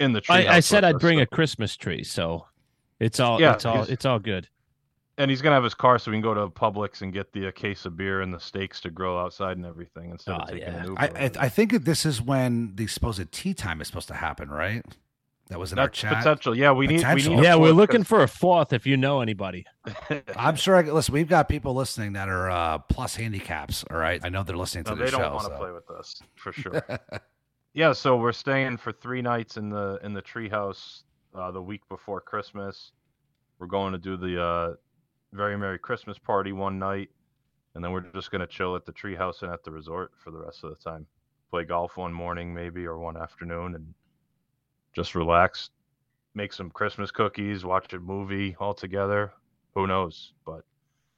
[0.00, 0.48] in the treehouse.
[0.48, 2.46] I, I said I'd bring so- a Christmas tree, so
[2.98, 4.48] it's all Yeah, it's all it's all good.
[5.18, 7.48] and he's gonna have his car so we can go to Publix and get the
[7.48, 10.48] uh, case of beer and the steaks to grill outside and everything instead Ah, of
[10.48, 10.76] taking yeah.
[10.82, 11.00] an Uber.
[11.00, 11.30] I, I.
[11.40, 14.84] I think this is when the supposed tee time is supposed to happen, right?
[15.52, 16.16] That was in our That's chat.
[16.16, 16.56] potential.
[16.56, 17.44] Yeah, we need we need.
[17.44, 19.66] Yeah, we're looking looking 'cause- for a fourth if you know anybody.
[20.36, 20.76] I'm sure.
[20.76, 23.84] I, listen, we've got people listening that are uh, plus handicaps.
[23.90, 25.56] All right, I know they're listening to No, the they don't want to so.
[25.58, 26.82] play with us for sure.
[27.74, 31.02] yeah, so we're staying for three nights in the in the treehouse
[31.34, 32.92] uh, the week before Christmas.
[33.58, 34.74] We're going to do the uh,
[35.32, 37.10] very merry Christmas party one night,
[37.74, 40.38] and then we're just gonna chill at the treehouse and at the resort for the
[40.38, 41.06] rest of the time.
[41.50, 43.94] Play golf one morning maybe or one afternoon, and
[44.94, 45.70] just relax.
[46.34, 49.32] Make some Christmas cookies, watch a movie all together.
[49.74, 50.32] Who knows?
[50.46, 50.64] But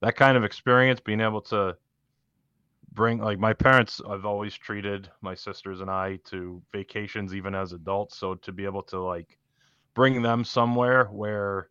[0.01, 1.77] that kind of experience, being able to
[2.95, 7.73] bring like my parents i've always treated my sisters and i to vacations even as
[7.73, 9.37] adults so to be able to like
[9.95, 11.69] bring them somewhere where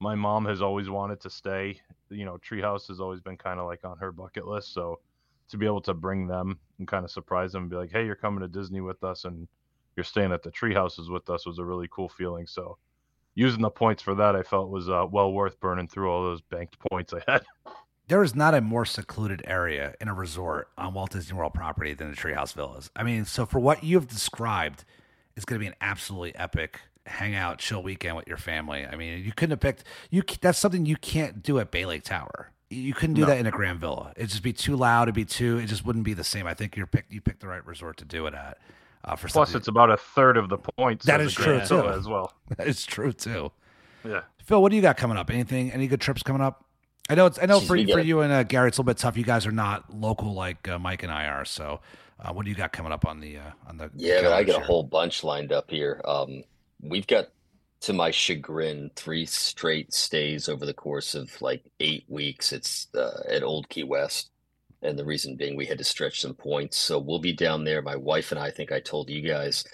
[0.00, 1.80] my mom has always wanted to stay
[2.10, 5.00] you know treehouse has always been kind of like on her bucket list so
[5.48, 8.04] to be able to bring them and kind of surprise them and be like hey
[8.04, 9.48] you're coming to disney with us and
[9.98, 12.78] you're staying at the treehouses with us was a really cool feeling so
[13.34, 16.40] using the points for that i felt was uh, well worth burning through all those
[16.40, 17.42] banked points i had
[18.06, 21.92] There is not a more secluded area in a resort on Walt Disney World property
[21.92, 22.88] than the Treehouse Villas.
[22.96, 24.86] I mean, so for what you've described,
[25.36, 28.86] it's going to be an absolutely epic hangout, chill weekend with your family.
[28.86, 30.22] I mean, you couldn't have picked you.
[30.40, 32.50] That's something you can't do at Bay Lake Tower.
[32.70, 33.26] You couldn't do No.
[33.26, 34.14] that in a Grand Villa.
[34.16, 35.02] It'd just be too loud.
[35.08, 35.58] It'd be too.
[35.58, 36.46] It just wouldn't be the same.
[36.46, 37.12] I think you're picked.
[37.12, 38.56] You picked the right resort to do it at.
[39.04, 41.42] Uh, for plus something- it's about a third of the points That as is a
[41.42, 41.88] Grand true, too.
[41.88, 43.52] as well that is true too.
[44.04, 45.30] yeah Phil, what do you got coming up?
[45.30, 45.70] Anything?
[45.72, 46.64] Any good trips coming up?
[47.10, 47.38] I know it's.
[47.40, 49.16] I know Jeez, for for got- you and uh, Gary, it's a little bit tough.
[49.16, 51.44] You guys are not local like uh, Mike and I are.
[51.44, 51.80] So,
[52.20, 53.90] uh, what do you got coming up on the uh, on the?
[53.94, 56.00] Yeah, but I calendars got a whole bunch lined up here.
[56.06, 56.42] Um,
[56.82, 57.28] we've got,
[57.80, 62.52] to my chagrin, three straight stays over the course of like eight weeks.
[62.52, 64.30] It's uh, at Old Key West,
[64.82, 66.76] and the reason being we had to stretch some points.
[66.76, 67.82] So we'll be down there.
[67.82, 69.64] My wife and I, I think I told you guys,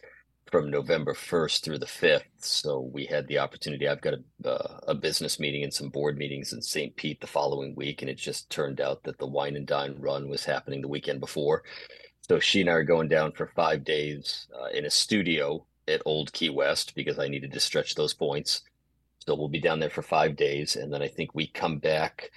[0.55, 2.23] from November 1st through the 5th.
[2.39, 3.89] So we had the opportunity.
[3.89, 6.95] I've got a, uh, a business meeting and some board meetings in St.
[6.95, 10.29] Pete the following week, and it just turned out that the wine and dine run
[10.29, 11.65] was happening the weekend before.
[12.29, 16.03] So she and I are going down for five days uh, in a studio at
[16.05, 18.63] Old Key West because I needed to stretch those points.
[19.27, 22.31] So we'll be down there for five days, and then I think we come back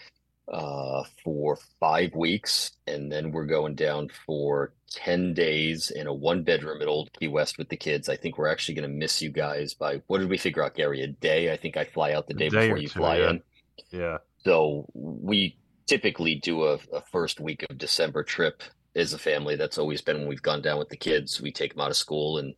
[0.52, 6.44] uh, for five weeks, and then we're going down for ten days in a one
[6.44, 8.10] bedroom at Old Key West with the kids.
[8.10, 10.76] I think we're actually going to miss you guys by what did we figure out,
[10.76, 11.02] Gary?
[11.02, 11.52] A day?
[11.52, 13.30] I think I fly out the day day before you two, fly yeah.
[13.30, 13.44] in.
[13.92, 18.62] yeah So we typically do a, a first week of December trip
[18.96, 19.56] as a family.
[19.56, 21.42] That's always been when we've gone down with the kids.
[21.42, 22.58] We take them out of school and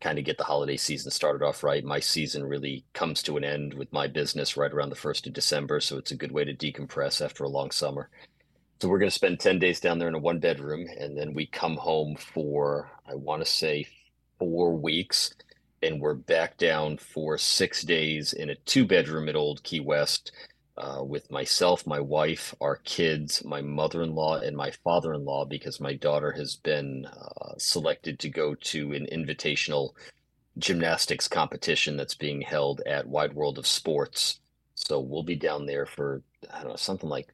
[0.00, 1.84] kind of get the holiday season started off right.
[1.84, 5.32] My season really comes to an end with my business right around the 1st of
[5.32, 5.80] December.
[5.80, 8.08] So it's a good way to decompress after a long summer.
[8.80, 10.86] So we're going to spend 10 days down there in a one bedroom.
[10.98, 13.86] And then we come home for, I want to say,
[14.38, 15.34] four weeks.
[15.82, 20.32] And we're back down for six days in a two bedroom at Old Key West
[20.80, 25.24] uh, with myself, my wife, our kids, my mother in law, and my father in
[25.24, 29.90] law because my daughter has been uh, selected to go to an invitational
[30.58, 34.40] gymnastics competition that's being held at Wide World of Sports.
[34.74, 36.22] So we'll be down there for,
[36.52, 37.28] I don't know, something like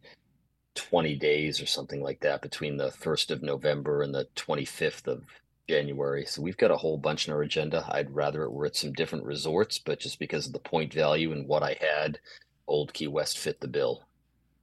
[0.74, 5.22] 20 days or something like that between the 1st of November and the 25th of
[5.68, 6.26] January.
[6.26, 7.86] So we've got a whole bunch in our agenda.
[7.90, 11.32] I'd rather it were at some different resorts, but just because of the point value
[11.32, 12.18] and what I had,
[12.66, 14.02] Old Key West fit the bill.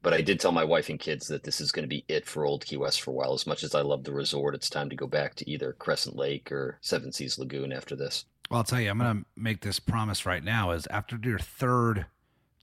[0.02, 2.26] But I did tell my wife and kids that this is going to be it
[2.26, 3.34] for Old Key West for a while.
[3.34, 6.18] As much as I love the resort, it's time to go back to either Crescent
[6.18, 8.26] Lake or Seven Seas Lagoon after this.
[8.52, 11.40] Well, I'll tell you, I'm going to make this promise right now is after your
[11.40, 12.06] third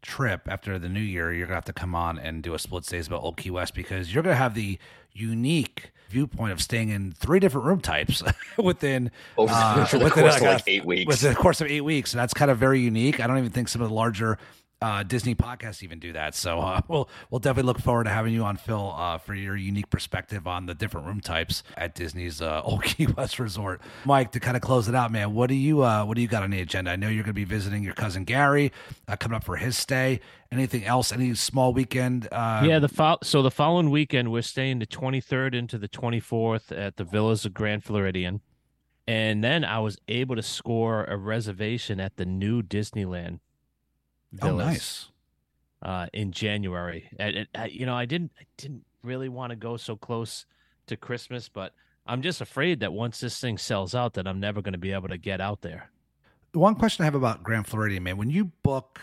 [0.02, 2.58] trip after the new year, you're going to have to come on and do a
[2.58, 4.78] split stays about Old Key West because you're going to have the
[5.12, 8.22] unique viewpoint of staying in three different room types
[8.58, 11.06] within over, uh, the within course like of like eight weeks.
[11.06, 12.12] within the course of eight weeks.
[12.12, 13.20] And that's kind of very unique.
[13.20, 14.38] I don't even think some of the larger
[14.82, 16.34] uh, Disney podcasts even do that.
[16.34, 19.56] So uh, we'll we'll definitely look forward to having you on, Phil, uh, for your
[19.56, 23.80] unique perspective on the different room types at Disney's uh, Old Key West Resort.
[24.04, 26.28] Mike, to kind of close it out, man, what do you uh, what do you
[26.28, 26.90] got on the agenda?
[26.90, 28.72] I know you're going to be visiting your cousin Gary
[29.08, 30.20] uh, coming up for his stay.
[30.52, 31.12] Anything else?
[31.12, 32.26] Any small weekend?
[32.32, 36.76] Uh, yeah, the fol- so the following weekend we're staying the 23rd into the 24th
[36.76, 38.40] at the Villas of Grand Floridian.
[39.06, 43.40] And then I was able to score a reservation at the new Disneyland.
[44.42, 45.06] Oh, Villas, nice.
[45.82, 47.08] Uh, in January.
[47.18, 50.46] And, and, uh, you know, I didn't I didn't really want to go so close
[50.86, 51.74] to Christmas, but
[52.06, 54.92] I'm just afraid that once this thing sells out that I'm never going to be
[54.92, 55.90] able to get out there.
[56.52, 59.00] The one question I have about Grand Floridian, man, when you book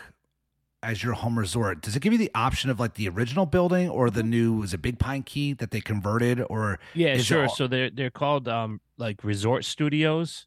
[0.83, 3.89] as your home resort, does it give you the option of like the original building
[3.89, 7.43] or the new is it Big Pine Key that they converted or Yeah, sure.
[7.47, 10.45] all- So they're they're called um like resort studios,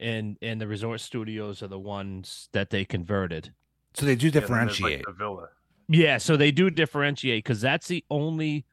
[0.00, 3.52] and and the resort studios are the ones that they converted.
[3.94, 5.04] so they do Yeah, like, differentiate.
[5.06, 5.48] the villa.
[5.88, 8.64] Yeah, so they do differentiate because that's the only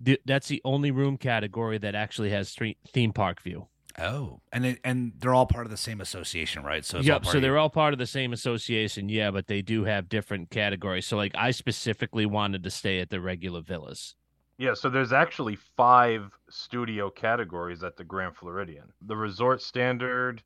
[0.00, 3.68] the- that's the only room category that actually has three, theme park view.
[4.00, 6.84] oh, and it, and they're all part of the same association, right?
[6.84, 7.24] So it's yep.
[7.26, 9.08] So they're your- all part of the same association.
[9.08, 11.04] Yeah, but they do have different categories.
[11.06, 14.14] So like I specifically wanted to stay at the regular villas.
[14.58, 18.92] Yeah, so there's actually five studio categories at the Grand Floridian.
[19.02, 20.42] The resort standard,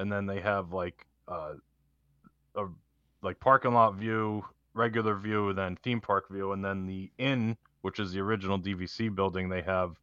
[0.00, 1.52] and then they have like uh,
[2.56, 2.64] a
[3.22, 4.44] like parking lot view,
[4.74, 9.14] regular view, then theme park view, and then the inn, which is the original DVC
[9.14, 9.96] building, they have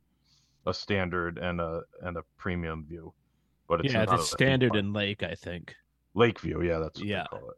[0.65, 3.13] a standard and a and a premium view.
[3.67, 4.79] But it's yeah, not the standard park.
[4.79, 5.73] and lake, I think.
[6.13, 7.25] Lake View, yeah, that's what Yeah.
[7.31, 7.57] they call it.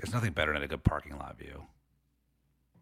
[0.00, 1.66] There's nothing better than a good parking lot view.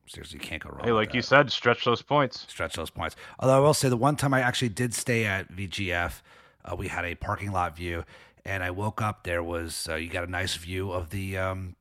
[0.07, 0.80] Seriously, you can't go wrong.
[0.84, 1.26] Hey, with like you that.
[1.26, 2.47] said, stretch those points.
[2.49, 3.16] stretch those points.
[3.38, 6.20] Although I will say the one time I actually did stay at VGF,
[6.64, 8.05] uh, we had a parking lot view,
[8.45, 9.24] and I woke up.
[9.24, 11.76] There was uh, you got a nice view of the um,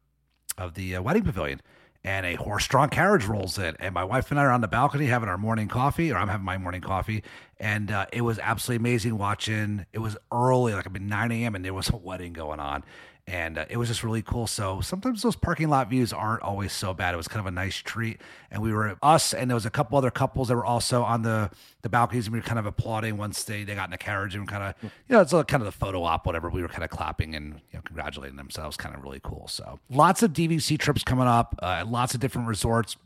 [0.57, 1.61] of the uh, wedding pavilion,
[2.03, 5.05] and a horse-drawn carriage rolls in, and my wife and I are on the balcony
[5.05, 7.24] having our morning coffee, or I'm having my morning coffee,
[7.59, 9.86] and uh, it was absolutely amazing watching.
[9.93, 12.84] It was early, like about 9 a.m., and there was a wedding going on.
[13.26, 14.47] And uh, it was just really cool.
[14.47, 17.13] So sometimes those parking lot views aren't always so bad.
[17.13, 18.19] It was kind of a nice treat.
[18.51, 21.21] And we were us, and there was a couple other couples that were also on
[21.21, 21.49] the
[21.84, 24.36] the balconies, and we were kind of applauding once they, they got in the carriage
[24.36, 26.49] and kind of you know it's like kind of the photo op, whatever.
[26.49, 28.49] We were kind of clapping and you know congratulating them.
[28.49, 29.47] So that was kind of really cool.
[29.47, 32.97] So lots of DVC trips coming up, uh, lots of different resorts.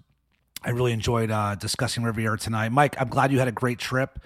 [0.64, 2.72] I really enjoyed uh, discussing Riviera tonight.
[2.72, 4.20] Mike, I'm glad you had a great trip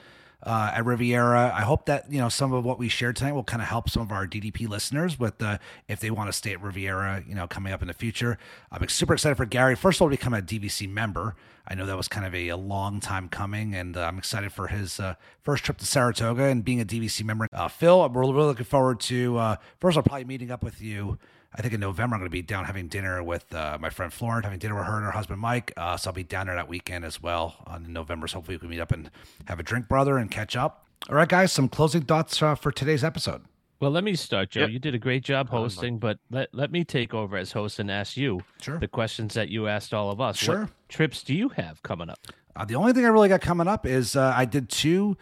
[0.43, 1.51] uh, at Riviera.
[1.55, 3.89] I hope that you know some of what we shared tonight will kind of help
[3.89, 5.41] some of our DDP listeners with
[5.87, 8.37] if they want to stay at Riviera, you know, coming up in the future.
[8.71, 9.75] I'm super excited for Gary.
[9.75, 11.35] First of all, to become a DVC member.
[11.67, 14.51] I know that was kind of a, a long time coming, and uh, I'm excited
[14.51, 17.47] for his uh, first trip to Saratoga and being a DVC member.
[17.53, 19.37] Uh, Phil, we're really, looking forward to.
[19.37, 21.19] Uh, first, I'll probably meeting up with you.
[21.53, 24.11] I think in November I'm going to be down having dinner with uh, my friend
[24.13, 25.73] Florence, having dinner with her and her husband Mike.
[25.75, 28.27] Uh, so I'll be down there that weekend as well on in November.
[28.27, 29.11] So hopefully we can meet up and
[29.45, 30.85] have a drink, brother, and catch up.
[31.09, 33.41] All right, guys, some closing thoughts uh, for today's episode.
[33.79, 34.61] Well, let me start, Joe.
[34.61, 34.69] Yep.
[34.69, 35.71] You did a great job Go ahead, Mike.
[35.73, 38.77] hosting, but let, let me take over as host and ask you Sure.
[38.77, 40.37] the questions that you asked all of us.
[40.37, 40.61] Sure.
[40.61, 42.19] What trips do you have coming up?
[42.55, 45.17] Uh, the only thing I really got coming up is uh, I did two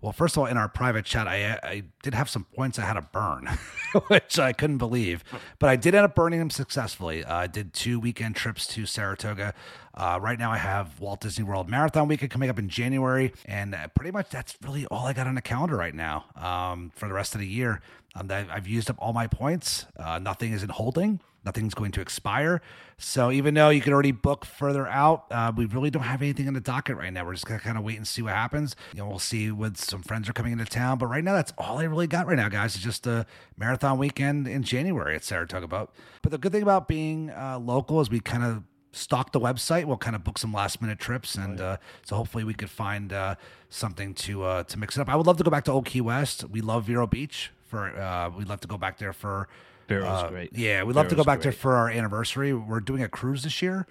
[0.00, 2.82] Well, first of all, in our private chat, I I did have some points I
[2.82, 3.48] had to burn,
[4.08, 5.24] which I couldn't believe,
[5.58, 7.24] but I did end up burning them successfully.
[7.24, 9.54] Uh, I did two weekend trips to Saratoga.
[9.94, 13.74] Uh, right now, I have Walt Disney World Marathon Weekend coming up in January, and
[13.74, 17.08] uh, pretty much that's really all I got on the calendar right now um, for
[17.08, 17.80] the rest of the year.
[18.14, 19.86] Um, I've used up all my points.
[19.96, 21.20] Uh, nothing is in holding.
[21.44, 22.60] Nothing's going to expire.
[22.98, 26.46] So even though you can already book further out, uh, we really don't have anything
[26.46, 27.24] in the docket right now.
[27.24, 28.74] We're just gonna kind of wait and see what happens.
[28.92, 30.98] You know, we'll see when some friends are coming into town.
[30.98, 32.74] But right now, that's all I really got right now, guys.
[32.74, 33.24] It's just a
[33.56, 35.68] marathon weekend in January at Saratoga.
[35.68, 35.90] But
[36.22, 39.84] but the good thing about being uh, local is we kind of stock the website.
[39.84, 43.12] We'll kind of book some last minute trips, and uh, so hopefully we could find
[43.12, 43.34] uh,
[43.68, 45.08] something to uh, to mix it up.
[45.08, 46.44] I would love to go back to Old Key West.
[46.48, 47.52] We love Vero Beach.
[47.66, 49.48] For uh, we'd love to go back there for.
[49.88, 50.50] Vero's uh, great.
[50.52, 52.52] Yeah, we'd love to go Vero's back there for our anniversary.
[52.52, 53.86] We're doing a cruise this year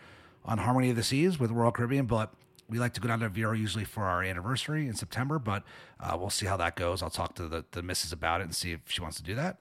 [0.45, 2.34] on Harmony of the Seas with Royal Caribbean, but
[2.70, 5.39] we like to go down to Vero usually for our anniversary in September.
[5.39, 5.64] But
[6.00, 7.02] uh, we'll see how that goes.
[7.02, 9.36] I'll talk to the the missus about it and see if she wants to do
[9.36, 9.58] that.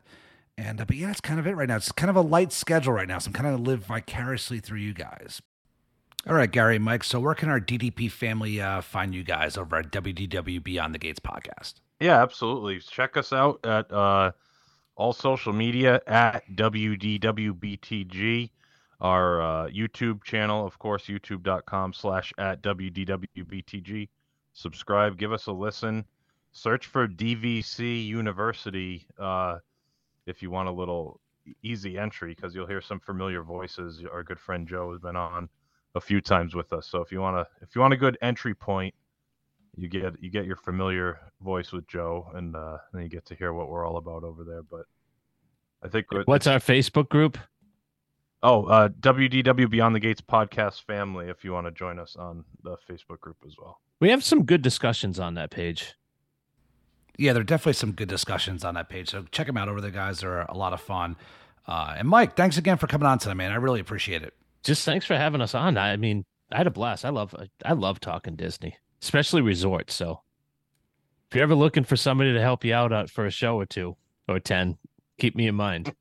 [0.59, 1.77] And uh, but yeah, that's kind of it right now.
[1.77, 4.79] It's kind of a light schedule right now, so I'm kind of live vicariously through
[4.79, 5.43] you guys.
[6.27, 7.05] All right, Gary, Mike.
[7.05, 10.99] So where can our DDP family uh, find you guys over at WDW Beyond the
[10.99, 11.75] Gates podcast?
[12.01, 12.81] Yeah, absolutely.
[12.81, 14.33] Check us out at uh,
[14.97, 18.51] all social media at WDWBTG.
[19.01, 24.09] Our uh, YouTube channel, of course, youtube.com slash at WDWBTG.
[24.55, 26.07] Subscribe, give us a listen.
[26.53, 29.59] Search for DVC University uh,
[30.27, 31.21] if you want a little
[31.63, 34.03] easy entry because you'll hear some familiar voices.
[34.11, 35.49] Our good friend Joe has been on
[35.95, 36.89] a few times with us.
[36.89, 38.95] So if you want to, if you want a good entry point,
[39.77, 43.35] you get you get your familiar voice with Joe, and uh, then you get to
[43.35, 44.63] hear what we're all about over there.
[44.63, 44.87] But
[45.83, 47.39] I think What's our Facebook group?
[48.43, 51.29] oh uh, WDW Beyond the Gates podcast family.
[51.29, 53.81] If you want to join us on the Facebook group as well.
[54.01, 55.95] We have some good discussions on that page.
[57.19, 59.11] Yeah, there are definitely some good discussions on that page.
[59.11, 60.21] So check them out over there, guys.
[60.21, 61.17] They're a lot of fun.
[61.67, 63.53] Uh, and Mike, thanks again for coming on tonight, man.
[63.53, 64.35] I really appreciate it.
[64.63, 65.79] Just thanks for having us on.
[65.79, 67.05] I mean, I had a blast.
[67.05, 69.95] I love I love talking Disney, especially resorts.
[69.95, 70.21] So
[71.31, 73.67] if you're ever looking for somebody to help you out uh, for a show or
[73.67, 73.97] two
[74.29, 74.79] or 10,
[75.19, 75.93] keep me in mind.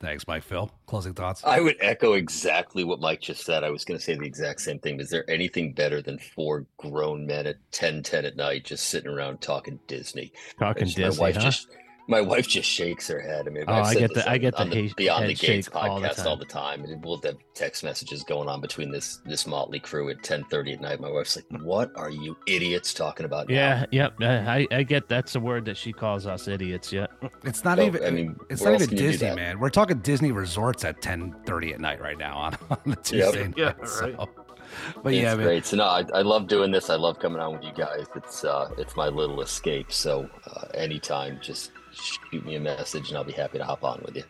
[0.00, 0.42] Thanks, Mike.
[0.42, 1.42] Phil, closing thoughts.
[1.44, 3.64] I would echo exactly what Mike just said.
[3.64, 5.00] I was going to say the exact same thing.
[5.00, 9.10] Is there anything better than four grown men at 10 10 at night just sitting
[9.10, 10.32] around talking Disney?
[10.58, 11.42] Talking Disney, My wife huh?
[11.42, 11.68] just
[12.08, 13.46] my wife just shakes her head.
[13.46, 15.28] I mean, Oh, I've I get this the- I get the on he- Beyond the
[15.28, 18.48] head Gates shake all the podcast all the time, and we'll have text messages going
[18.48, 21.00] on between this this motley crew at 10:30 at night.
[21.00, 24.14] My wife's like, "What are you idiots talking about?" now?" Yeah, yep.
[24.20, 26.92] uh, I, I get that's a word that she calls us idiots.
[26.92, 27.06] Yeah.
[27.44, 28.04] It's not So, even.
[28.04, 29.58] I mean, it's not even can you do Disney, man.
[29.60, 33.52] We're talking Disney resorts at ten thirty at night right now on, on the Tuesday
[33.56, 33.78] Yeah, night.
[34.00, 34.16] right.
[34.18, 34.28] So.
[35.02, 35.46] But it's yeah, man.
[35.46, 35.64] great.
[35.66, 36.90] So no, I, I love doing this.
[36.90, 38.04] I love coming on with you guys.
[38.14, 39.90] It's uh, it's my little escape.
[39.90, 41.70] So uh, anytime, just
[42.02, 44.24] shoot me a message and I'll be happy to hop on with you.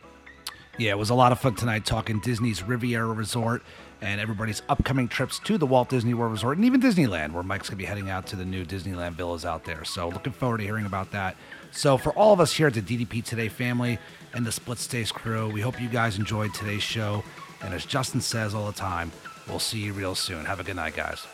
[0.78, 3.62] Yeah, it was a lot of fun tonight talking Disney's Riviera Resort
[4.00, 7.68] and everybody's upcoming trips to the Walt Disney World Resort and even Disneyland, where Mike's
[7.68, 9.84] going to be heading out to the new Disneyland villas out there.
[9.84, 11.36] So, looking forward to hearing about that.
[11.72, 13.98] So, for all of us here at the DDP Today family
[14.34, 17.24] and the Split Stays crew, we hope you guys enjoyed today's show.
[17.60, 19.10] And as Justin says all the time,
[19.48, 20.44] we'll see you real soon.
[20.44, 21.26] Have a good night, guys.